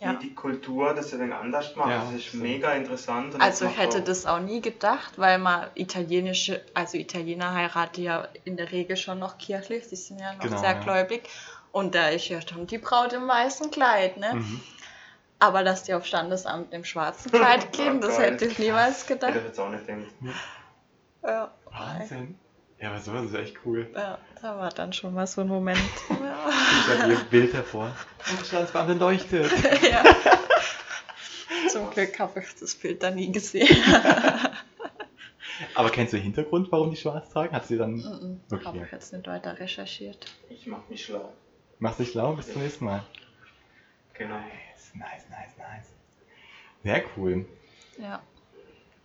[0.00, 0.12] Ja.
[0.20, 1.90] jede Kultur das ein wenig anders macht.
[1.90, 2.42] Ja, das ist stimmt.
[2.44, 3.34] mega interessant.
[3.34, 8.02] und Also ich hätte auch- das auch nie gedacht, weil man italienische, also Italiener heiraten
[8.02, 10.80] ja in der Regel schon noch kirchlich, die sind ja noch Genau, sehr ja.
[10.80, 11.22] gläubig.
[11.72, 14.34] Und da ist ja schon die Braut im weißen Kleid, ne?
[14.34, 14.60] Mhm.
[15.38, 18.32] Aber dass die auf Standesamt im schwarzen Kleid gehen, das Geil.
[18.32, 19.36] hätte ich niemals Hätte gedacht.
[19.36, 20.06] ich jetzt auch nicht gedacht.
[21.24, 22.38] Ja, Wahnsinn.
[22.78, 23.88] Ja, aber sowas ist echt cool.
[23.94, 25.78] ja, da war dann schon mal so ein Moment.
[26.10, 26.16] Ja.
[26.94, 27.94] Ich habe ihr Bild hervor.
[28.30, 29.52] Und Standesbeamtin leuchtet.
[29.90, 30.02] ja.
[31.68, 33.68] Zum Glück habe ich das Bild da nie gesehen.
[35.74, 37.54] Aber kennst du den Hintergrund, warum die schwarz tragen?
[37.54, 37.94] Hat sie dann.
[37.94, 38.40] Mhm.
[38.50, 38.64] Okay.
[38.64, 40.26] Habe ich jetzt nicht weiter recherchiert.
[40.50, 41.32] Ich mach mich schlau.
[41.82, 43.02] Machst dich schlau, bis zum nächsten Mal.
[44.14, 44.36] Genau.
[44.36, 45.88] Nice, nice, nice, nice.
[46.84, 47.44] Sehr cool.
[47.98, 48.22] Ja.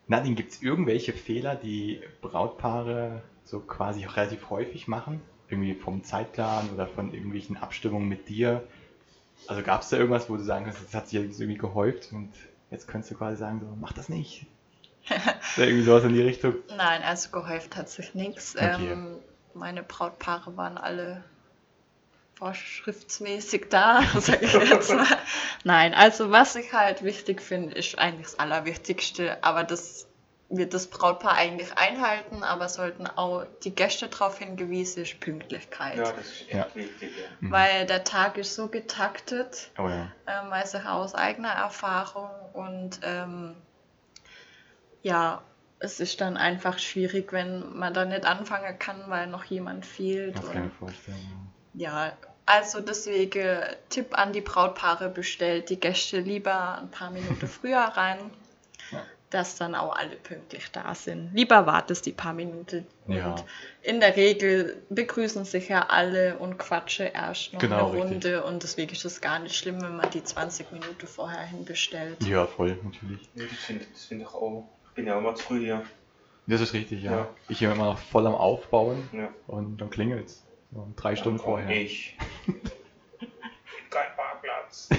[0.06, 5.22] Nadine, gibt es irgendwelche Fehler, die Brautpaare so quasi auch relativ häufig machen?
[5.50, 8.62] Irgendwie vom Zeitplan oder von irgendwelchen Abstimmungen mit dir?
[9.48, 12.14] Also gab es da irgendwas, wo du sagen kannst, das hat sich jetzt irgendwie gehäuft
[12.14, 12.32] und
[12.70, 14.46] jetzt könntest du quasi sagen, so, mach das nicht.
[15.58, 16.54] Irgendwie sowas in die Richtung.
[16.76, 18.56] Nein, also gehäuft hat sich nichts.
[18.56, 18.92] Okay.
[18.92, 19.18] Ähm,
[19.56, 21.24] meine Brautpaare waren alle
[22.38, 25.06] vorschriftsmäßig da, sage ich jetzt mal.
[25.64, 30.08] Nein, also was ich halt wichtig finde, ist eigentlich das Allerwichtigste, aber das
[30.50, 35.98] wird das Brautpaar eigentlich einhalten, aber sollten auch die Gäste darauf hingewiesen, ist Pünktlichkeit.
[35.98, 36.68] Ja, das ist echt Ja.
[36.74, 37.12] wichtig.
[37.18, 37.24] Ja.
[37.42, 37.52] Mhm.
[37.52, 40.10] Weil der Tag ist so getaktet, Oh ja.
[40.28, 43.56] ähm, weiß ich aus eigener Erfahrung und ähm,
[45.04, 45.42] ja,
[45.80, 50.38] es ist dann einfach schwierig, wenn man da nicht anfangen kann, weil noch jemand fehlt.
[50.38, 51.50] Das kann ich vorstellen.
[51.74, 52.14] ja,
[52.48, 58.18] also deswegen Tipp an die Brautpaare, bestellt die Gäste lieber ein paar Minuten früher rein,
[58.92, 59.04] Ja.
[59.30, 61.32] dass dann auch alle pünktlich da sind.
[61.34, 62.88] Lieber wartest die paar Minuten.
[63.08, 63.32] Ja.
[63.32, 63.44] Und
[63.82, 68.12] in der Regel begrüßen sich ja alle und quatschen erst noch Genau, eine richtig.
[68.12, 72.24] Runde und deswegen ist es gar nicht schlimm, wenn man die 20 Minuten vorher hinbestellt.
[72.26, 73.30] Ja, voll, natürlich.
[73.36, 74.68] Das finde das find ich auch.
[74.90, 75.84] Ich bin ja auch mal zu früh hier.
[76.48, 77.12] Das ist richtig, ja.
[77.12, 77.28] Ja.
[77.50, 79.28] Ich bin immer noch voll am Aufbauen Ja.
[79.48, 80.44] und dann klingelt's.
[80.44, 80.47] So
[80.96, 81.82] drei Stunden Dann komm vorher.
[81.82, 82.18] Ich.
[83.90, 84.90] Kein Parkplatz.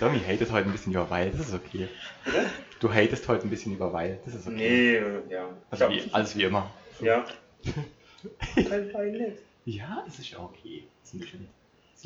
[0.00, 1.88] Domi hatet heute ein bisschen über Weil, das ist okay.
[2.24, 2.46] Bitte?
[2.80, 5.02] Du hatest heute ein bisschen über Weil, das ist okay.
[5.26, 5.48] Nee, ja.
[5.70, 6.70] Also wie, alles wie immer.
[7.00, 7.24] ja.
[8.54, 9.38] Kein Wein nicht.
[9.64, 10.84] Ja, das ist ja okay.
[11.02, 11.48] Das ist ein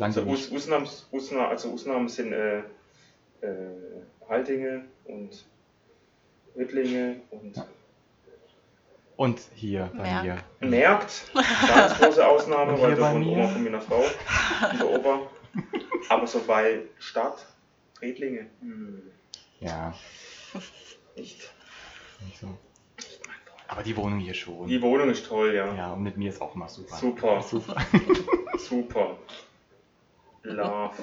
[0.05, 2.65] Also du nicht- Aus, Ausnahmen, Ausnahmen, also Ausnahmen sind äh, äh,
[4.29, 5.45] Haltinge und
[6.55, 7.67] Wittlinge und Ja.
[9.23, 10.45] Und hier bei Merk.
[10.59, 10.69] mir.
[10.69, 11.31] Merkt.
[11.69, 13.29] Ganz große Ausnahme, weil das von mir?
[13.39, 15.21] Oma von meiner Frau und der Opa.
[16.09, 17.47] Aber so bei Stadt,
[18.01, 19.01] Redlinge, hm,
[19.61, 19.95] Ja,
[21.15, 21.53] nicht.
[22.27, 22.49] nicht so.
[23.69, 24.67] Aber die Wohnung hier schon.
[24.67, 25.73] Die Wohnung ist toll, ja.
[25.73, 26.97] Ja, und mit mir ist auch immer super.
[26.97, 27.43] Super.
[27.49, 27.77] Super.
[28.59, 29.19] Super.
[30.43, 30.95] Love.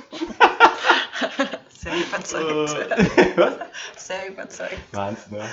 [1.69, 2.91] Sehr überzeugt.
[3.17, 3.53] Äh, Was?
[3.95, 4.77] Sehr überzeugt.
[4.91, 5.45] Wahnsinn, ne?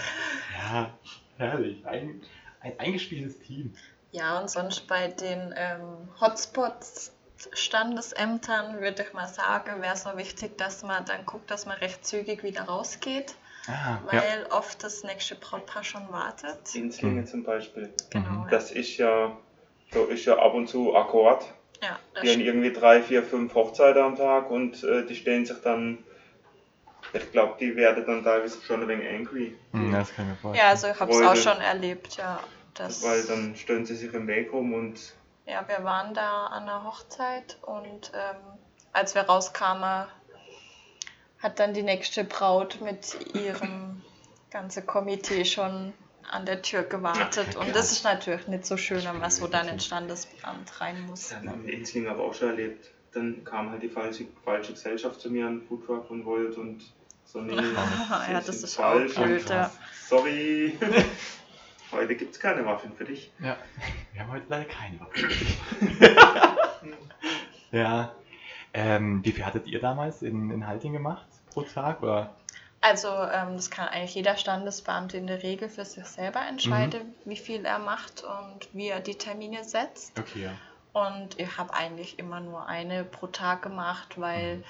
[0.59, 0.91] Ja,
[1.39, 1.87] herrlich.
[1.87, 2.21] Ein,
[2.67, 3.75] ein eingespieltes Team.
[4.13, 7.13] Ja, und sonst bei den ähm, Hotspots
[7.53, 12.07] Standesämtern würde ich mal sagen, wäre so wichtig, dass man dann guckt, dass man recht
[12.07, 13.35] zügig wieder rausgeht,
[13.69, 14.57] Ah, weil ja.
[14.57, 16.75] oft das nächste Brautpaar schon wartet.
[16.75, 17.27] Inslinge Mhm.
[17.27, 17.93] zum Beispiel.
[18.11, 18.31] Genau.
[18.45, 18.49] Mhm.
[18.51, 19.37] Das ist ja,
[19.93, 21.45] so ist ja ab und zu Akkord.
[21.83, 25.45] ja, das Die haben irgendwie drei, vier, fünf Hochzeiten am Tag und äh, die stehen
[25.45, 25.99] sich dann.
[27.13, 29.57] Ich glaube, die werden dann teilweise schon ein wenig angry.
[29.73, 30.65] Hm, das kann ich mir vorstellen.
[30.67, 32.41] ja, also ich habe es auch schon erlebt, ja.
[32.77, 35.15] Das, Weil dann stellen sie sich im Weg rum und
[35.47, 38.37] ja, wir waren da an der Hochzeit und ähm,
[38.93, 40.09] als wir rauskamen,
[41.39, 44.03] hat dann die nächste Braut mit ihrem
[44.51, 45.93] ganzen Komitee schon
[46.29, 47.55] an der Tür gewartet.
[47.55, 51.07] Ja, und das ist natürlich nicht so schön, wenn man so dann ins Standesamt rein
[51.07, 51.29] muss.
[51.29, 52.91] Das haben wir in Enzling aber auch schon erlebt.
[53.13, 56.83] Dann kam halt die falsche, falsche Gesellschaft zu mir an den Foodtruck und wollte und
[57.25, 57.55] so, nee,
[58.11, 59.71] Ja, das ist auch blöd, ja.
[60.09, 60.77] Sorry.
[61.93, 63.31] Heute gibt es keine Waffen für dich.
[63.39, 63.57] Ja,
[64.13, 65.29] wir haben heute leider keine Waffe.
[67.73, 68.13] ja.
[68.75, 72.03] Ähm, wie viel hattet ihr damals in, in Halting gemacht pro Tag?
[72.03, 72.35] Oder?
[72.83, 77.37] Also ähm, das kann eigentlich jeder Standesbeamte in der Regel für sich selber entscheiden, wie
[77.37, 80.19] viel er macht und wie er die Termine setzt.
[80.19, 80.53] Okay, ja.
[80.93, 84.65] Und ich habe eigentlich immer nur eine pro Tag gemacht, weil Mhm.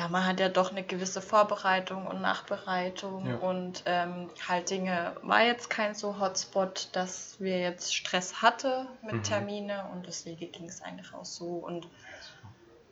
[0.00, 3.36] Ja, man hat ja doch eine gewisse Vorbereitung und Nachbereitung Ja.
[3.36, 9.22] und ähm, Haltinge war jetzt kein so Hotspot, dass wir jetzt Stress hatte mit Mhm.
[9.24, 11.86] Termine und deswegen ging es eigentlich auch so und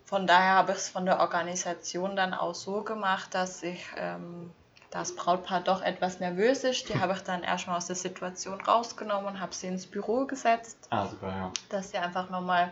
[0.05, 4.51] von daher habe ich es von der Organisation dann auch so gemacht, dass ich ähm,
[4.91, 9.27] das Brautpaar doch etwas nervös ist, die habe ich dann erstmal aus der Situation rausgenommen
[9.35, 11.53] und habe sie ins Büro gesetzt Ah, super, ja.
[11.71, 12.71] dass sie einfach nochmal,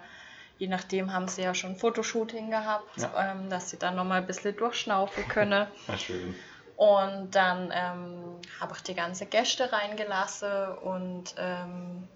[0.59, 3.33] je nachdem haben sie ja schon ein Fotoshooting gehabt, Ja.
[3.33, 5.66] ähm, dass sie dann nochmal ein bisschen durchschnaufen können.
[5.99, 6.35] Schön.
[6.77, 12.07] Und dann ähm, habe ich die ganze Gäste reingelassen und ähm,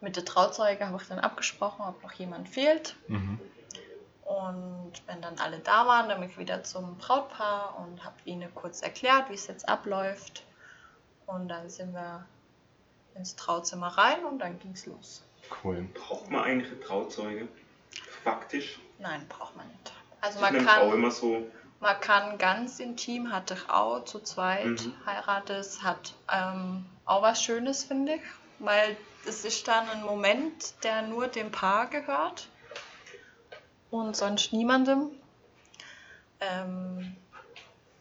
[0.00, 2.96] mit der Trauzeuge habe ich dann abgesprochen, ob noch jemand fehlt.
[3.08, 3.40] Mhm.
[4.24, 8.52] Und wenn dann alle da waren, dann bin ich wieder zum Brautpaar und habe ihnen
[8.54, 10.42] kurz erklärt, wie es jetzt abläuft.
[11.26, 12.26] Und dann sind wir
[13.14, 15.24] ins Trauzimmer rein und dann ging es los.
[15.62, 15.88] Cool.
[15.94, 17.48] Braucht man eigentlich eine Trauzeuge?
[18.24, 18.78] Faktisch.
[18.98, 19.92] Nein, braucht man nicht.
[20.20, 21.46] Also Das man kann, immer so.
[21.80, 24.94] man kann ganz intim, hatte ich auch zu zweit Mhm.
[25.06, 25.52] heiraten.
[25.56, 28.22] Es hat ähm, auch was Schönes, finde ich,
[28.58, 32.48] weil es ist dann ein Moment, der nur dem Paar gehört
[33.90, 35.10] und sonst niemandem.
[36.40, 37.16] Ähm,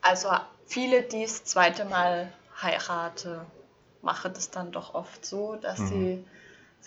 [0.01, 0.29] also
[0.65, 2.31] viele, die das zweite Mal
[2.61, 3.39] heiraten,
[4.01, 5.87] machen das dann doch oft so, dass Mhm.
[5.87, 6.27] sie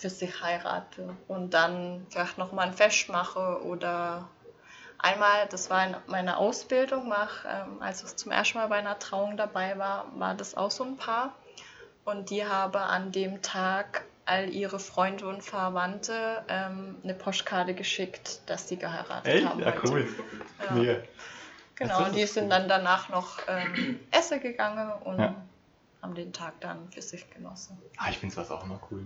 [0.01, 4.27] für sich heiraten und dann vielleicht nochmal ein Fest mache oder
[4.97, 8.97] einmal, das war in meiner Ausbildung, mach, ähm, als ich zum ersten Mal bei einer
[8.97, 11.35] Trauung dabei war, war das auch so ein Paar
[12.03, 18.41] und die haben an dem Tag all ihre Freunde und Verwandte ähm, eine Postkarte geschickt,
[18.47, 19.45] dass sie geheiratet Echt?
[19.47, 19.59] haben.
[19.59, 19.87] Ja, heute.
[19.87, 20.07] cool.
[20.65, 20.71] Ja.
[20.73, 20.97] Mega.
[21.75, 22.49] Genau, und die sind cool.
[22.49, 25.35] dann danach noch ähm, essen gegangen und Ja.
[26.01, 27.79] haben den Tag dann für sich genossen.
[27.97, 29.05] Ah, ich finde sowas auch immer cool.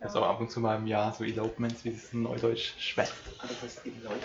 [0.00, 0.06] Ja.
[0.06, 3.14] Also ab und zu mal im Jahr so Elopements, wie es in Neudeutsch schwätzt.
[3.38, 3.82] Ah, das heißt.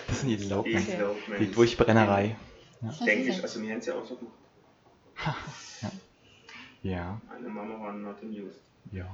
[0.08, 0.88] Das sind Elopements.
[0.88, 1.36] Okay.
[1.40, 2.36] Die Durchbrennerei.
[3.04, 4.34] Denke ich, also wir haben es ja auch so gemacht.
[6.82, 8.60] Ja, Meine Mama war not amused.
[8.92, 9.06] ja.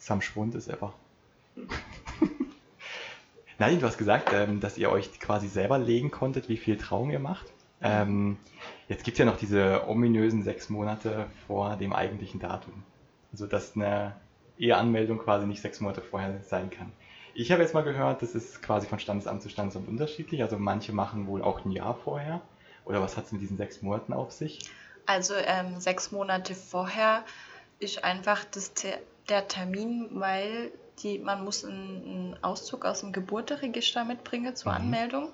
[0.00, 0.92] Sam Schwund ist einfach.
[3.58, 7.10] Nein, du hast gesagt, ähm, dass ihr euch quasi selber legen konntet, wie viel Trauung
[7.10, 7.46] ihr macht.
[7.80, 8.38] Ähm,
[8.88, 12.84] jetzt gibt es ja noch diese ominösen sechs Monate vor dem eigentlichen Datum.
[13.32, 14.14] Also, dass eine
[14.58, 16.92] Eheanmeldung quasi nicht sechs Monate vorher sein kann.
[17.34, 20.42] Ich habe jetzt mal gehört, das ist quasi von Standesamt zu Standesamt unterschiedlich.
[20.42, 22.40] Also, manche machen wohl auch ein Jahr vorher.
[22.84, 24.60] Oder was hat es mit diesen sechs Monaten auf sich?
[25.06, 27.24] Also ähm, sechs Monate vorher
[27.80, 28.72] ist einfach das
[29.28, 30.70] der Termin, weil
[31.02, 34.78] die, man muss einen, einen Auszug aus dem Geburtenregister mitbringen zur Mhm.
[34.78, 35.28] Anmeldung.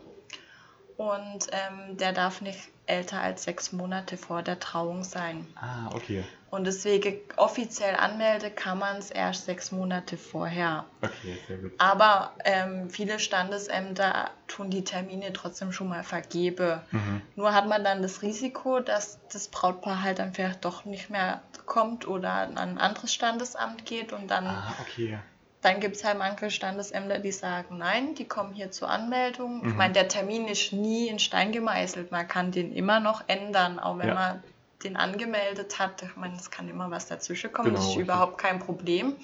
[0.96, 5.46] Und ähm, der darf nicht älter als sechs Monate vor der Trauung sein.
[5.56, 6.22] Ah, okay.
[6.54, 10.84] Und deswegen offiziell anmelden kann man es erst sechs Monate vorher.
[11.02, 11.72] Okay, sehr gut.
[11.78, 16.80] Aber ähm, viele Standesämter tun die Termine trotzdem schon mal vergeben.
[16.92, 17.22] Mhm.
[17.34, 21.42] Nur hat man dann das Risiko, dass das Brautpaar halt dann vielleicht doch nicht mehr
[21.66, 25.18] kommt oder an ein anderes Standesamt geht und dann, Ah, okay.
[25.62, 29.58] dann gibt es halt manche Standesämter, die sagen, nein, die kommen hier zur Anmeldung.
[29.64, 29.76] Ich Mhm.
[29.76, 33.98] meine, der Termin ist nie in Stein gemeißelt, man kann den immer noch ändern, auch
[33.98, 34.14] wenn Ja.
[34.14, 34.44] man
[34.84, 36.02] den angemeldet hat.
[36.02, 39.16] Ich meine, es kann immer was dazwischen kommen, Genau, das ist überhaupt kein Problem.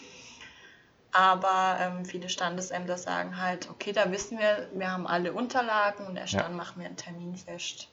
[1.12, 6.16] Aber ähm, viele Standesämter sagen halt, okay, da wissen wir, wir haben alle Unterlagen und
[6.16, 6.42] erst Ja.
[6.42, 7.88] dann machen wir einen Termin fest.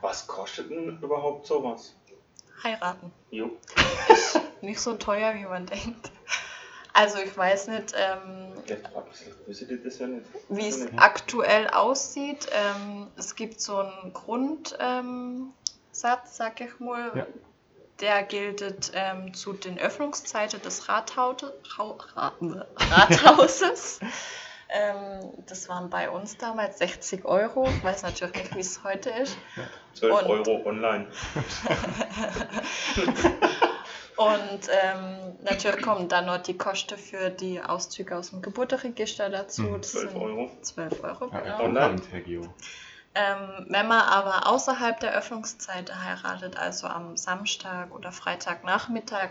[0.00, 1.94] Was kostet denn überhaupt sowas?
[2.62, 3.12] Heiraten.
[3.30, 3.50] Jo.
[4.60, 6.10] nicht so teuer, wie man denkt.
[6.94, 8.52] Also ich weiß nicht, ähm,
[10.50, 12.48] wie es aktuell aussieht.
[12.52, 15.54] Ähm, es gibt so einen Grundsatz, ähm,
[15.92, 17.26] Satz, sag ich mal, Ja.
[18.00, 22.32] der gilt ähm, zu den Öffnungszeiten des Rathaute, Rau, Ra,
[22.76, 24.00] Rathauses.
[24.70, 27.68] ähm, das waren bei uns damals 60 Euro.
[27.68, 29.36] Ich weiß natürlich nicht, wie es heute ist.
[29.94, 31.06] 12 Und- Euro online.
[34.16, 39.62] Und ähm, natürlich kommen dann noch die Kosten für die Auszüge aus dem Geburtenregister dazu.
[39.62, 39.80] Mhm.
[39.80, 40.50] Das 12 sind Euro.
[40.60, 41.54] 12 Euro, Ja, genau.
[41.64, 41.84] Online.
[41.86, 42.42] Online, Herr Geo.
[43.14, 49.30] Ähm, wenn man aber außerhalb der Öffnungszeit heiratet, also am Samstag oder Freitagnachmittag,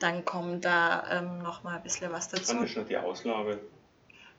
[0.00, 2.54] dann kommt da ähm, nochmal ein bisschen was dazu.
[2.54, 3.60] Dann ist noch die Auslage.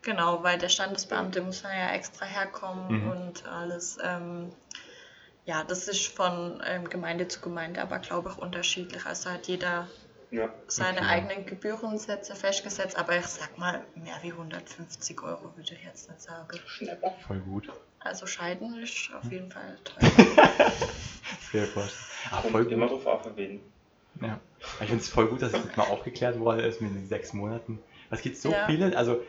[0.01, 3.09] Genau, weil der Standesbeamte muss dann ja extra herkommen Mhm.
[3.11, 3.97] und alles.
[4.03, 4.51] Ähm,
[5.45, 9.05] ja, das ist von ähm, Gemeinde zu Gemeinde aber, glaube ich, unterschiedlich.
[9.05, 9.87] Also hat jeder
[10.31, 10.49] Ja.
[10.67, 11.09] seine Okay.
[11.09, 16.21] eigenen Gebührensätze festgesetzt, aber ich sag mal, mehr wie 150 Euro würde ich jetzt nicht
[16.21, 16.59] sagen.
[16.67, 17.11] Schnapper.
[17.25, 17.71] Voll gut.
[18.05, 19.15] Also Scheiden ist Hm.
[19.17, 20.11] auf jeden Fall teuer.
[21.51, 22.05] Sehr vorstellen.
[22.31, 23.03] Ah, voll Kommt immer gut.
[23.05, 23.61] drauf wen.
[24.21, 24.39] Ja.
[24.79, 27.33] Ich finde es voll gut, dass es jetzt mal aufgeklärt worden ist mit den sechs
[27.33, 27.79] Monaten.
[28.11, 28.67] Es gibt so Ja.
[28.67, 29.21] viele, also,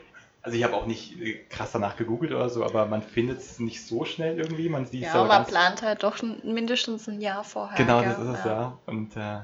[0.43, 3.59] also ich habe auch nicht äh, krass danach gegoogelt oder so, aber man findet es
[3.59, 4.69] nicht so schnell irgendwie.
[4.69, 7.77] Man sieht Ja, aber man plant halt doch mindestens ein Jahr vorher.
[7.77, 8.09] Genau, gell?
[8.09, 8.77] das ist es, ja.
[8.85, 9.39] Und äh,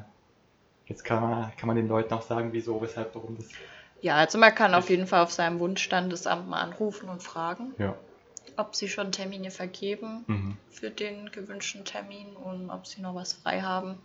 [0.86, 3.48] jetzt kann man, kann man den Leuten auch sagen, wieso, weshalb, warum das.
[4.02, 7.96] Ja, also man kann auf jeden Fall auf seinem Wunschstandesamt mal anrufen und fragen, Ja.
[8.58, 10.58] Ob sie schon Termine vergeben Mhm.
[10.70, 14.00] für den gewünschten Termin und ob sie noch was frei haben.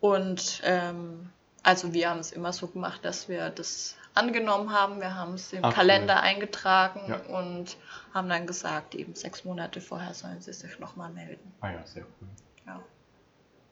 [0.00, 1.30] Und ähm,
[1.62, 5.00] also wir haben es immer so gemacht, dass wir das angenommen haben.
[5.00, 5.74] Wir haben es im Ach, cool.
[5.74, 7.16] Kalender eingetragen Ja.
[7.38, 7.76] und
[8.14, 11.52] haben dann gesagt, eben sechs Monate vorher sollen sie sich nochmal melden.
[11.60, 12.28] Ah ja, sehr cool.
[12.66, 12.80] Ja.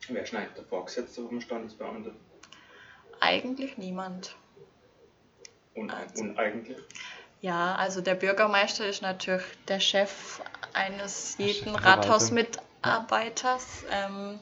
[0.09, 2.15] Wer schneidet der Vorgesetzte vom Standesbeamte?
[3.21, 4.37] Eigentlich niemand.
[5.75, 6.23] Und, Also.
[6.23, 6.77] und eigentlich?
[7.41, 10.41] Ja, also der Bürgermeister ist natürlich der Chef
[10.73, 11.77] eines jeden.
[11.77, 13.85] Rathausmitarbeiters.
[13.91, 14.41] Ähm,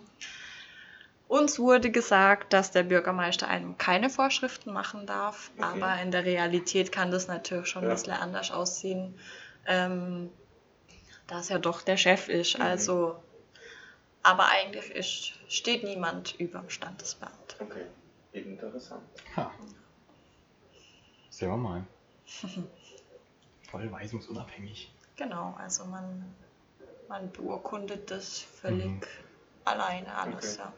[1.28, 5.82] uns wurde gesagt, dass der Bürgermeister einem keine Vorschriften machen darf, Okay.
[5.82, 7.90] aber in der Realität kann das natürlich schon Ja.
[7.90, 9.18] ein bisschen anders aussehen,
[9.66, 10.30] ähm,
[11.26, 12.58] da es ja doch der Chef ist.
[12.58, 12.64] Mhm.
[12.64, 13.22] Also,
[14.22, 17.60] aber eigentlich ist, steht niemand über dem Standesbeamten.
[17.60, 17.86] Okay.
[18.32, 19.02] Interessant.
[19.36, 19.50] Ha.
[21.30, 21.84] Sehen wir mal.
[23.70, 24.92] Voll weisungsunabhängig.
[25.16, 26.34] Genau, also man,
[27.08, 29.00] man beurkundet das völlig Mhm.
[29.64, 30.62] alleine alles, Okay.
[30.62, 30.72] ja.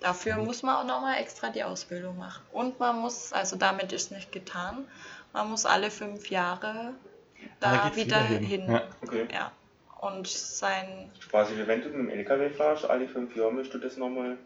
[0.00, 0.46] Dafür Gut.
[0.46, 2.42] muss man auch nochmal extra die Ausbildung machen.
[2.52, 4.86] Und man muss, also damit ist nicht getan,
[5.34, 6.94] man muss alle fünf Jahre
[7.42, 8.70] Ah, da geht's wieder, hin.
[8.70, 8.82] Ja.
[9.02, 9.28] Okay.
[9.32, 9.52] Ja.
[10.00, 13.78] Und sein, Quasi wie wenn du mit dem LKW fährst, alle fünf Jahre müsst du
[13.78, 14.38] das nochmal.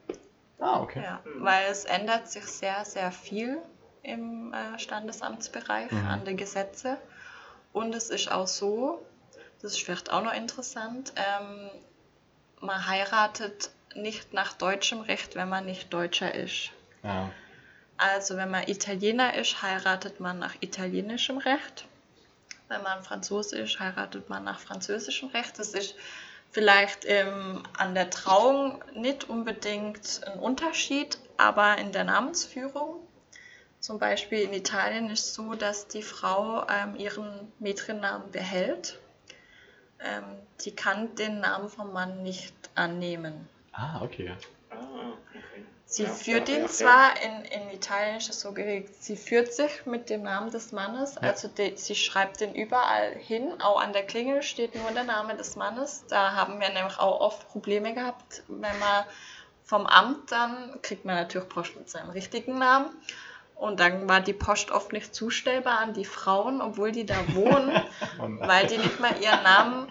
[0.58, 1.02] Ah, okay.
[1.04, 1.44] ja, Mhm.
[1.44, 3.58] weil es ändert sich sehr, sehr viel
[4.04, 6.06] im äh, Standesamtsbereich Mhm.
[6.06, 6.98] an den Gesetze.
[7.72, 9.04] Und es ist auch so,
[9.60, 11.70] das ist vielleicht auch noch interessant, ähm,
[12.60, 16.70] man heiratet nicht nach deutschem Recht, wenn man nicht Deutscher ist.
[17.02, 17.30] Ja.
[17.96, 21.86] Also wenn man Italiener ist, heiratet man nach italienischem Recht.
[22.68, 25.58] Wenn man Franzose ist, heiratet man nach französischem Recht.
[25.58, 25.94] Das ist
[26.50, 32.96] vielleicht ähm, an der Trauung nicht unbedingt ein Unterschied, aber in der Namensführung.
[33.84, 38.98] Zum Beispiel in Italien ist es so, dass die Frau ähm, ihren Mädchennamen behält.
[40.00, 40.24] Ähm,
[40.64, 43.46] die kann den Namen vom Mann nicht annehmen.
[43.72, 44.32] Ah, okay.
[44.70, 44.76] Ah,
[45.28, 45.66] okay.
[45.84, 49.18] Sie Ja, führt ja, ihn ja, zwar, in, in Italien ist es so geregelt, sie
[49.18, 53.78] führt sich mit dem Namen des Mannes, also die, sie schreibt den überall hin, auch
[53.78, 56.06] an der Klingel steht nur der Name des Mannes.
[56.08, 59.04] Da haben wir nämlich auch oft Probleme gehabt, wenn man
[59.62, 62.88] vom Amt dann, kriegt man natürlich Post mit seinem richtigen Namen.
[63.56, 67.70] Und dann war die Post oft nicht zustellbar an die Frauen, obwohl die da wohnen,
[68.18, 69.88] Und, weil die nicht mal ihren Namen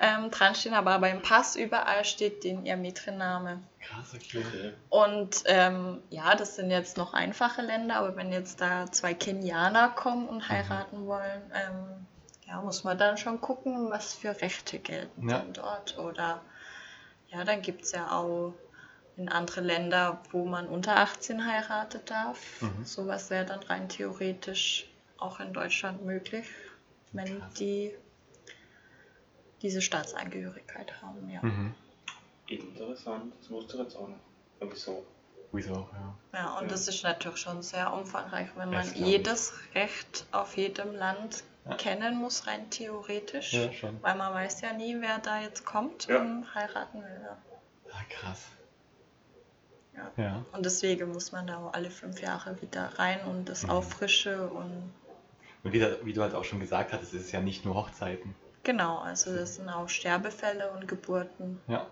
[0.00, 3.62] ähm, dran stehen, aber beim Pass überall steht den ihr Mädchenname.
[3.80, 4.74] krass, okay.
[4.90, 9.88] Und ähm, ja, das sind jetzt noch einfache Länder, aber wenn jetzt da zwei Kenianer
[9.90, 12.06] kommen und heiraten wollen, ähm,
[12.46, 15.44] ja, muss man dann schon gucken, was für Rechte gelten Ja.
[15.52, 15.98] dort.
[15.98, 16.40] Oder
[17.28, 18.52] ja, dann gibt es ja auch
[19.16, 22.60] in andere Länder, wo man unter 18 heiratet darf.
[22.62, 22.84] Mhm.
[22.84, 24.86] Sowas wäre dann rein theoretisch
[25.18, 26.46] auch in Deutschland möglich,
[27.12, 27.54] wenn Krass.
[27.54, 27.92] die
[29.62, 31.40] diese Staatsangehörigkeit haben, ja.
[31.42, 31.74] Mhm.
[32.48, 33.32] Interessant.
[33.40, 34.20] Das wusste ich jetzt auch nicht.
[34.60, 35.04] Aber wieso?
[35.52, 36.14] Wieso ja.
[36.34, 36.68] Ja, und Ja.
[36.68, 38.94] das ist natürlich schon sehr umfangreich, wenn man ich.
[38.96, 41.74] jedes Recht auf jedem Land Ja.
[41.76, 43.52] kennen muss, rein theoretisch.
[43.54, 44.00] Ja, schon.
[44.02, 46.20] Weil man weiß ja nie, wer da jetzt kommt Ja.
[46.20, 47.20] und heiraten will.
[47.22, 47.38] Ja.
[47.92, 48.44] Ah, krass.
[49.96, 50.12] Ja.
[50.22, 50.44] Ja.
[50.52, 53.70] Und deswegen muss man da auch alle fünf Jahre wieder rein und das Mhm.
[53.70, 54.92] auffrische und
[55.64, 57.74] Und wie, da- wie du halt auch schon gesagt hattest, ist es ja nicht nur
[57.74, 58.34] Hochzeiten.
[58.62, 61.60] genau, also das sind auch Sterbefälle und Geburten.
[61.68, 61.86] Ja.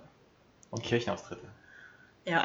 [0.71, 1.47] Und Kirchenaustritte.
[2.27, 2.43] Ja.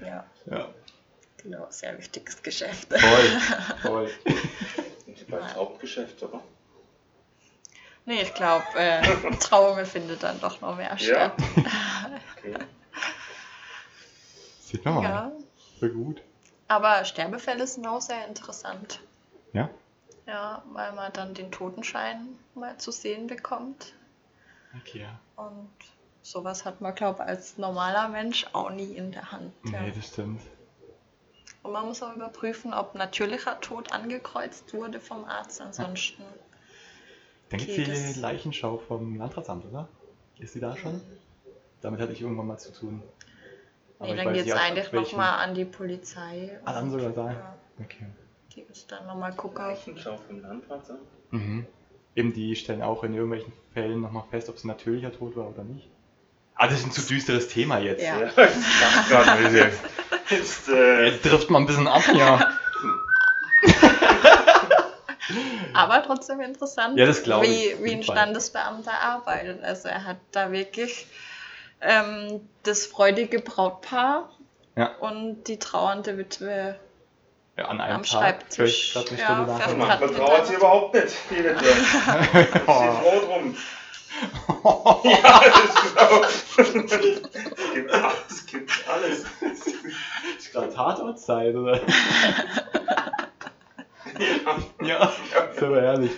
[0.00, 0.68] ja, Ja.
[1.38, 2.88] genau, sehr wichtiges Geschäft.
[2.92, 3.40] Voll.
[3.82, 4.10] Voll.
[5.06, 6.40] Und sie bleibt Hauptgeschäft, oder?
[8.06, 9.02] Nee, ich glaube, äh,
[9.40, 10.98] Trauung findet dann doch noch mehr Ja.
[10.98, 11.32] statt.
[12.38, 12.54] Okay.
[14.60, 15.02] Sieht man mal.
[15.02, 15.32] Ja,
[15.78, 16.22] Voll gut.
[16.68, 19.00] aber Sterbefälle sind auch sehr interessant.
[19.52, 19.68] Ja.
[20.26, 23.92] Ja, weil man dann den Totenschein mal zu sehen bekommt.
[24.80, 25.20] Okay, ja.
[25.42, 25.70] Und
[26.22, 29.52] sowas hat man, glaube ich, als normaler Mensch auch nie in der Hand.
[29.70, 29.82] Ja.
[29.82, 30.42] Nee, das stimmt.
[31.62, 35.60] Und man muss auch überprüfen, ob natürlicher Tod angekreuzt wurde vom Arzt.
[35.60, 36.22] Ansonsten.
[37.50, 39.88] Dann gibt es die Leichenschau vom Landratsamt, oder?
[40.38, 41.00] Ist sie da schon?
[41.80, 43.02] Damit hatte ich irgendwann mal zu tun.
[43.98, 46.58] Aber Nee, dann geht es eigentlich nochmal an die Polizei.
[46.64, 47.32] Ah, dann sogar da.
[47.32, 48.06] Ja, Okay.
[48.54, 49.64] die müssen dann nochmal gucken.
[49.64, 51.00] Leichenschau vom Landratsamt.
[51.30, 51.66] Mhm.
[52.14, 55.48] Eben, die stellen auch in irgendwelchen Fällen nochmal fest, ob es ein natürlicher Tod war
[55.48, 55.88] oder nicht.
[56.54, 58.02] Ah, das ist ein zu düsteres Thema jetzt.
[58.02, 58.18] Ja.
[59.10, 59.68] Ja.
[60.30, 62.50] Jetzt, äh, Jetzt trifft man ein bisschen ab, ja.
[65.76, 68.02] Aber trotzdem interessant, Ja, das glaube ich, wie, wie ein.
[68.02, 69.62] Standesbeamter arbeitet.
[69.62, 71.06] Also er hat da wirklich
[71.80, 74.30] ähm, das freudige Brautpaar
[74.76, 74.90] Ja.
[75.00, 76.78] und die trauernde Witwe
[77.58, 78.10] ja an einem Am Tag.
[78.50, 78.94] Schreibtisch.
[78.96, 81.64] ich Ja, man, grad man mit trauert der- sie überhaupt nicht, die Witwe.
[81.64, 83.56] Sie ist froh drum.
[85.04, 86.84] Ja, das ist
[87.74, 88.12] genau.
[88.28, 90.04] Es gibt alles, es gibt alles.
[90.38, 91.80] Ist gerade Tatortzeit, oder?
[94.80, 95.12] Ja.
[95.52, 96.12] ist aber herrlich.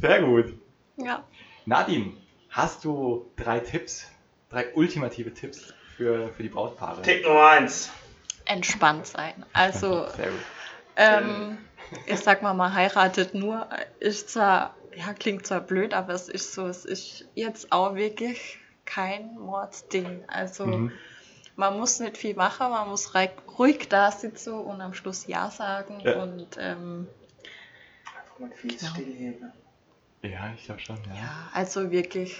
[0.00, 0.58] Sehr gut.
[0.96, 1.24] Ja,
[1.66, 2.12] Nadine,
[2.50, 4.10] hast du drei Tipps,
[4.50, 7.02] drei ultimative Tipps für, für die Brautpaare?
[7.02, 7.90] Tipp Nummer 1.
[8.46, 9.44] entspannt sein.
[9.52, 10.40] Also Sehr gut.
[10.96, 11.58] ähm,
[12.06, 13.68] ich sag mal, man heiratet nur,
[14.00, 18.58] ist zwar, ja, klingt zwar blöd, aber es ist so, es ist jetzt auch wirklich
[18.84, 20.24] kein Mordsding.
[20.28, 20.92] Also Mhm.
[21.56, 23.12] Man muss nicht viel machen, man muss
[23.58, 26.22] ruhig da sitzen und am Schluss Ja sagen Ja.
[26.22, 27.08] und ähm,
[28.18, 28.90] Einfach mal viel Genau.
[28.92, 29.52] stillheben.
[30.22, 30.96] Ja, ich glaube schon.
[31.08, 31.14] Ja.
[31.14, 32.38] ja, also wirklich,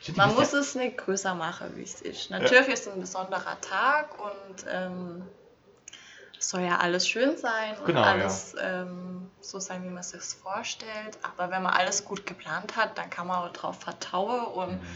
[0.00, 2.30] Stimmt, man muss es nicht größer machen, wie es ist.
[2.30, 5.22] Natürlich ist es ein besonderer Tag und ähm,
[6.38, 8.10] es soll ja alles schön sein und Genau, ja.
[8.12, 11.18] alles ähm, so sein, wie man es sich vorstellt.
[11.22, 14.86] Aber wenn man alles gut geplant hat, dann kann man auch drauf vertrauen und Mhm.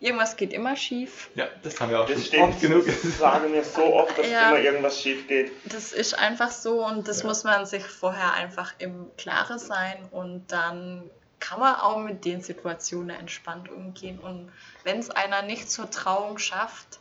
[0.00, 1.30] Irgendwas geht immer schief.
[1.34, 2.42] Ja, das haben wir auch Das schon stimmt.
[2.44, 2.86] oft genug.
[2.86, 4.48] Das sagen wir so oft, dass Ja.
[4.50, 5.52] immer irgendwas schief geht.
[5.64, 7.28] Das ist einfach so und das Ja.
[7.28, 11.08] muss man sich vorher einfach im Klaren sein und dann
[11.40, 14.18] kann man auch mit den Situationen entspannt umgehen.
[14.18, 14.50] Und
[14.84, 16.98] wenn es einer nicht zur Trauung schafft,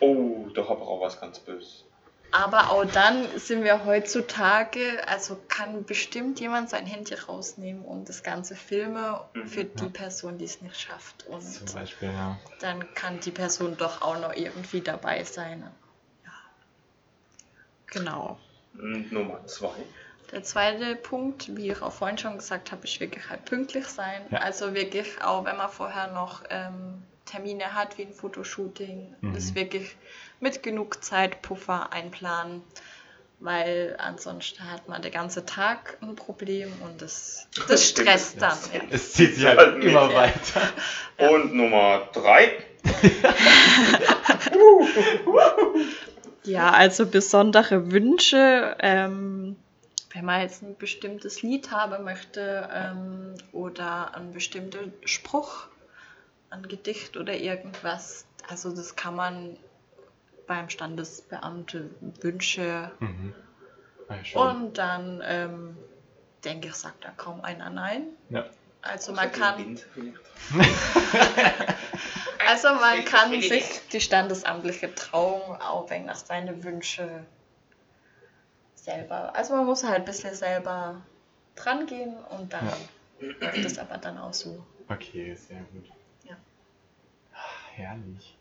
[0.00, 1.83] Oh, da habe ich auch was ganz Böses.
[2.34, 8.22] Aber auch dann sind wir heutzutage, also kann bestimmt jemand sein Handy rausnehmen und das
[8.24, 9.46] ganze filmen Mhm.
[9.46, 9.88] für die.
[9.88, 11.26] Person, die es nicht schafft.
[11.28, 12.36] Und Zum Beispiel, ja.
[12.60, 15.62] dann kann die Person doch auch noch irgendwie dabei sein.
[16.24, 16.32] Ja.
[17.86, 18.38] Genau.
[18.72, 19.68] Nummer 2.
[20.32, 24.22] Der zweite Punkt, wie ich auch vorhin schon gesagt habe, ist wirklich halt pünktlich sein.
[24.30, 24.40] Ja.
[24.40, 29.34] Also wirklich, auch wenn man vorher noch ähm, Termine hat, wie ein Fotoshooting, Mhm.
[29.36, 29.96] ist wirklich
[30.40, 32.62] mit genug Zeitpuffer einplanen,
[33.40, 38.58] weil ansonsten hat man den ganzen Tag ein Problem und das, das stresst dann.
[38.72, 38.80] Ja.
[38.90, 40.14] Es zieht sich halt Halt mit, immer ja.
[40.14, 40.60] weiter.
[41.18, 41.28] Ja.
[41.30, 42.52] Und Nummer 3.
[46.44, 49.56] Ja, also besondere Wünsche, ähm,
[50.12, 55.66] wenn man jetzt ein bestimmtes Lied haben möchte ähm, oder einen bestimmten Spruch,
[56.54, 59.56] ein Gedicht oder irgendwas, also das kann man
[60.46, 61.90] beim Standesbeamte
[62.20, 63.34] Wünsche Mhm.
[64.08, 65.78] Ah, Ja, und dann ähm,
[66.44, 68.04] denke ich, sagt da kaum einer Nein.
[68.28, 68.44] Ja.
[68.82, 69.78] Also man kann.
[72.46, 77.24] Also man kann sich die standesamtliche Trauung auch wegen nach seine Wünsche
[78.74, 79.34] selber.
[79.34, 81.00] Also man muss halt ein bisschen selber
[81.56, 82.68] dran gehen und dann
[83.40, 84.64] läuft es aber dann auch so.
[84.88, 85.86] Okay, sehr gut.
[87.76, 88.36] Herrlich.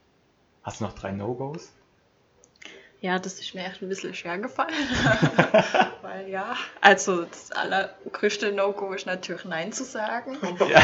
[0.64, 1.72] Hast du noch drei No-Gos?
[3.02, 4.74] Ja, das ist mir echt ein bisschen schwer gefallen.
[6.02, 10.38] Weil ja, also das allergrößte No-Go ist natürlich Nein zu sagen.
[10.70, 10.82] ja.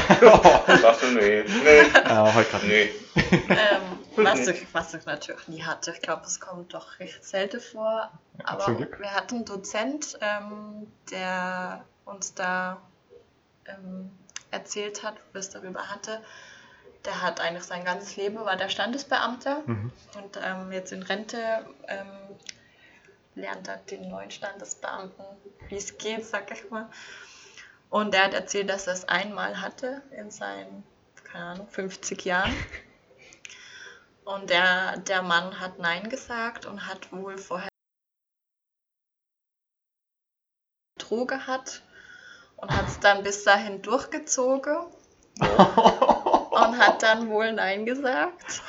[0.82, 1.44] Sagst du, nee.
[1.44, 1.82] Nee.
[2.06, 2.90] Ah, heute gerade Nee.
[3.16, 5.92] ähm, was, ich, was ich natürlich nie hatte.
[5.92, 8.12] Ich glaube, es kommt doch recht selten vor.
[8.44, 9.00] Aber zum Glück.
[9.00, 12.82] wir hatten einen Dozent, ähm, der uns da
[13.66, 14.12] ähm,
[14.52, 16.20] erzählt hat, was darüber hatte.
[17.06, 19.92] Der hat eigentlich sein ganzes Leben, war der Standesbeamter Mhm.
[20.18, 22.08] und ähm, jetzt in Rente ähm,
[23.36, 25.24] lernt er den neuen Standesbeamten,
[25.70, 26.90] wie es geht, sag ich mal.
[27.90, 30.84] Und er hat erzählt, dass er es einmal hatte in seinen,
[31.24, 32.54] keine Ahnung, 50 Jahren.
[34.26, 37.70] Und der, der Mann hat Nein gesagt und hat wohl vorher
[41.00, 41.82] Droge hat
[42.58, 44.78] und hat es dann bis dahin durchgezogen
[46.52, 48.62] und hat dann wohl Nein gesagt.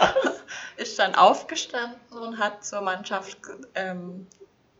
[0.76, 3.36] Ist dann aufgestanden und hat zur Mannschaft,
[3.74, 4.26] ähm,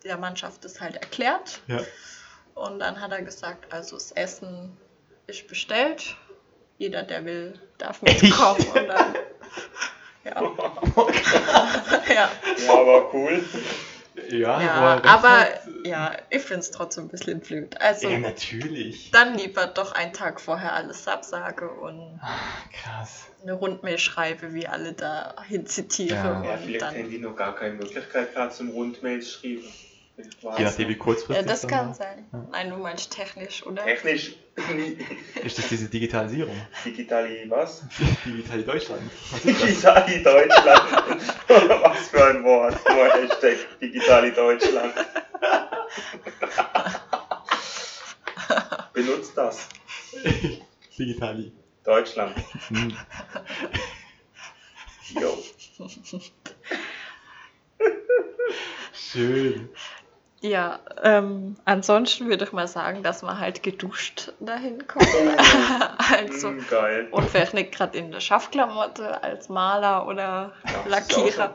[0.05, 1.61] der Mannschaft das halt erklärt.
[1.69, 1.81] Ja.
[2.55, 4.77] Und dann hat er gesagt, also das Essen
[5.27, 6.17] ist bestellt.
[6.79, 8.67] Jeder, der will, darf mitkommen.
[8.75, 9.15] Und dann,
[10.25, 10.43] ja.
[12.15, 12.31] ja.
[12.67, 13.45] Ja, aber cool.
[14.31, 17.81] Ja, Ja, recht aber hat- ja, ich finde es trotzdem ein bisschen blöd.
[17.81, 19.11] Also Ja, natürlich.
[19.11, 22.21] dann lieber doch einen Tag vorher alles absage und
[22.73, 23.25] Krass.
[23.43, 26.15] eine Rundmail schreibe, wie alle dahin zitiere.
[26.17, 26.45] Ja.
[26.45, 29.65] Ja, vielleicht dann, haben die noch gar keine Möglichkeit gerade zum Rundmails schreiben.
[30.17, 31.95] Je nachdem, wie kurzfristig ja, das kann war.
[31.95, 32.27] sein.
[32.33, 32.47] Ja.
[32.51, 33.83] Nein, du meinst technisch, oder?
[33.83, 34.37] Technisch
[35.45, 36.55] Ist das diese Digitalisierung?
[36.85, 37.85] Digitali was?
[38.25, 39.03] Digitali Deutschland.
[39.31, 39.43] Was?
[39.43, 40.83] Digitali Deutschland.
[41.49, 42.79] was für ein Wort.
[42.87, 44.95] Nur Hashtag Digitali Deutschland.
[48.93, 49.69] Benutzt das.
[50.99, 51.53] Digitali.
[51.85, 52.37] Deutschland.
[52.69, 52.97] Hm.
[55.19, 55.39] Jo.
[58.93, 59.71] Schön.
[60.45, 65.07] Ja, ähm, ansonsten würde ich mal sagen, dass man halt geduscht dahin kommt.
[66.11, 67.09] also, Mm, geil.
[67.13, 71.55] und vielleicht nicht gerade in der Schaffklamotte als Maler oder Ja, Lackierer.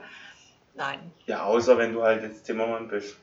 [0.76, 1.12] Nein.
[1.26, 3.18] Ja, außer wenn du halt jetzt Zimmermann bist.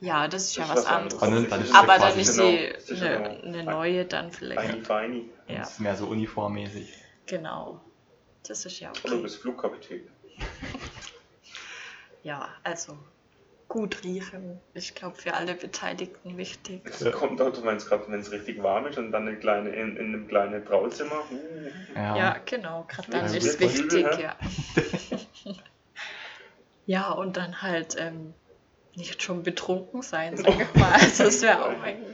[0.00, 1.22] Ja, das ist ja Das was ist was anderes.
[1.22, 1.48] anderes.
[1.48, 4.32] Dann ist Aber ja dann ist genau- sie das ist eine, genau- eine neue dann
[4.32, 4.86] Feini, vielleicht.
[4.86, 5.30] feini.
[5.46, 6.92] Ja, Das ist mehr so uniformmäßig.
[7.26, 7.80] genau.
[8.48, 9.22] Das ist ja Oder du okay.
[9.22, 10.00] bist Flugkapitän.
[12.24, 12.98] Ja, also
[13.68, 14.60] gut riechen.
[14.74, 16.82] Ich glaube für alle Beteiligten wichtig.
[16.84, 17.10] Es Ja.
[17.10, 19.96] kommt auch, wenn es gerade, wenn es richtig warm ist und dann eine kleine, in,
[19.96, 21.22] in einem kleinen Brauzimmer.
[21.30, 22.16] Uh, Ja.
[22.16, 24.22] Ja, genau, gerade dann Das ist es wichtig, hä?
[24.22, 24.36] ja.
[26.86, 28.34] ja, und dann halt ähm,
[28.94, 30.92] nicht schon betrunken sein, sag ich mal.
[30.92, 32.04] Also das wäre auch mein.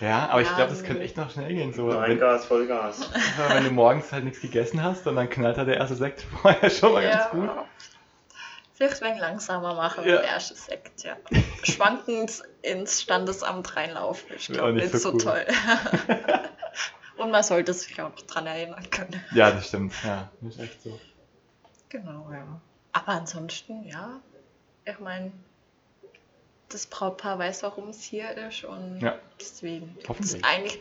[0.00, 1.72] ja, aber ich Ja, glaube, das könnte echt noch schnell gehen.
[1.72, 3.10] So, Nein, wenn, Gas, Vollgas.
[3.48, 6.68] wenn du morgens halt nichts gegessen hast und dann knallt halt der erste Sekt vorher
[6.70, 7.48] schon mal ganz gut.
[8.80, 10.16] Vielleicht ein wenig langsamer machen, Ja.
[10.16, 11.14] der erste Sekt, ja.
[11.64, 15.18] Schwankend ins Standesamt reinlaufen, ich glaube nicht nicht so cool.
[15.18, 15.46] toll.
[17.18, 19.22] und man sollte sich auch dran erinnern können.
[19.34, 19.92] Ja, das stimmt.
[20.02, 20.98] Ja, ist echt so.
[21.90, 22.58] Genau, ja.
[22.92, 24.18] Aber ansonsten, ja,
[24.86, 25.30] ich meine,
[26.70, 29.18] das Brautpaar weiß, warum es hier ist und Ja.
[29.38, 30.42] deswegen Hoffentlich.
[30.42, 30.80] eigentlich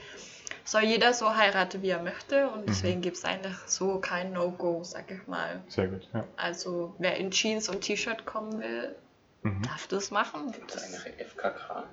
[0.66, 2.66] soll jeder so heiraten, wie er möchte und Mhm.
[2.68, 5.62] deswegen gibt es eigentlich so kein No-Go, sag ich mal.
[5.68, 6.08] Sehr gut.
[6.14, 6.24] Ja.
[6.38, 8.96] Also wer in Jeans und T-Shirt kommen will,
[9.42, 9.62] Mhm.
[9.64, 10.52] darf das machen.
[10.52, 11.84] Gibt es eigentlich ein FKK?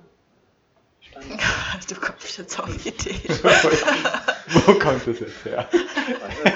[1.87, 3.21] Du kommst jetzt auf die Idee.
[4.49, 5.67] Wo kommt das jetzt her?
[5.71, 6.53] Warte.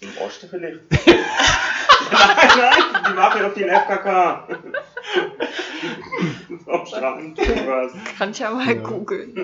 [0.00, 0.80] Im Osten vielleicht?
[1.06, 4.46] nein, nein, die machen doch den FKK.
[6.66, 7.38] Am Strand?
[8.18, 8.82] Kann ich ja mal Ja.
[8.82, 9.34] googeln.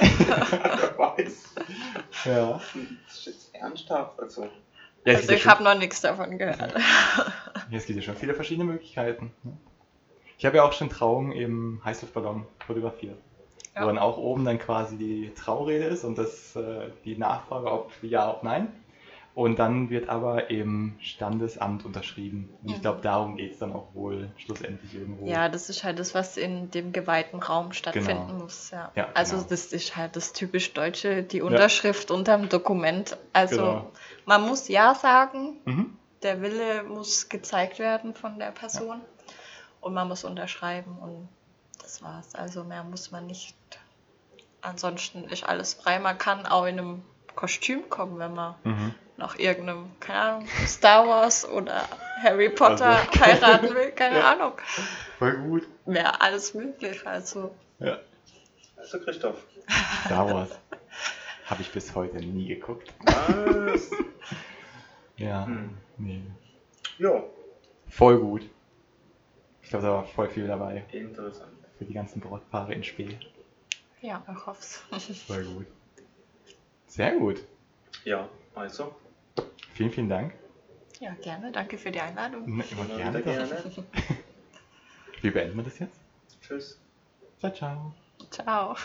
[0.00, 1.54] Wer weiß.
[2.24, 2.60] Ja.
[3.06, 4.20] Das ist jetzt ernsthaft.
[4.20, 4.42] Also,
[5.04, 6.58] Ja, es Also gibt ja ich schon- habe noch nichts davon gehört.
[6.60, 9.32] Ja, es gibt ja schon viele verschiedene Möglichkeiten.
[9.44, 9.52] ne?
[10.38, 13.16] Ich habe ja auch schon Trauungen im Heißluftballon fotografiert.
[13.74, 13.82] Ja.
[13.82, 17.92] Wo dann auch oben dann quasi die Traurede ist und das, äh, die Nachfrage, ob
[18.02, 18.72] ja, ob nein.
[19.34, 22.50] Und dann wird aber im Standesamt unterschrieben.
[22.62, 22.80] Und ich Mhm.
[22.82, 25.24] glaube, darum geht es dann auch wohl schlussendlich irgendwo.
[25.26, 28.42] Ja, das ist halt das, was in dem geweihten Raum stattfinden Genau.
[28.42, 28.70] muss.
[28.72, 28.90] Ja.
[28.96, 29.48] Ja, also genau.
[29.48, 33.16] das ist halt das typisch Deutsche, die Unterschrift unterm Dokument.
[33.32, 33.92] Also Genau.
[34.26, 35.96] man muss ja sagen, Mhm.
[36.22, 39.00] der Wille muss gezeigt werden von der Person
[39.80, 41.28] und man muss unterschreiben und
[41.80, 42.34] das war's.
[42.34, 43.54] Also mehr muss man nicht.
[44.62, 45.98] Ansonsten ist alles frei.
[46.00, 47.02] Man kann auch in einem
[47.34, 48.94] Kostüm kommen, wenn man Mhm.
[49.20, 51.88] Nach irgendeinem, keine Ahnung, Star Wars oder
[52.22, 54.32] Harry Potter Also- heiraten will, keine Ja.
[54.32, 54.54] Ahnung.
[55.18, 55.68] Voll gut.
[55.86, 57.06] Wäre alles möglich.
[57.06, 57.98] Also Ja.
[58.76, 59.36] also Christoph.
[60.06, 60.58] Star Wars.
[61.46, 62.92] Habe ich bis heute nie geguckt.
[63.04, 63.90] Was?
[65.16, 65.44] Ja.
[65.44, 65.76] Hm.
[65.98, 66.22] Nee.
[66.96, 67.28] Jo,
[67.88, 68.48] Voll gut.
[69.62, 71.52] Ich glaube, da war voll viel dabei interessant.
[71.78, 73.18] für die ganzen Brautpaare in Spee.
[74.00, 75.22] ja, ich hoffe es.
[75.26, 75.66] Voll gut.
[76.86, 77.44] Sehr gut.
[78.04, 78.94] Ja, also,
[79.80, 80.34] Vielen, vielen Dank.
[81.00, 81.50] Ja, gerne.
[81.52, 82.42] Danke für die Einladung.
[82.44, 83.22] Na, Immer immer gerne.
[83.22, 83.72] gerne.
[85.22, 85.98] Wie beenden wir das jetzt?
[86.42, 86.78] Tschüss.
[87.38, 87.94] Ciao, ciao.
[88.30, 88.76] Ciao.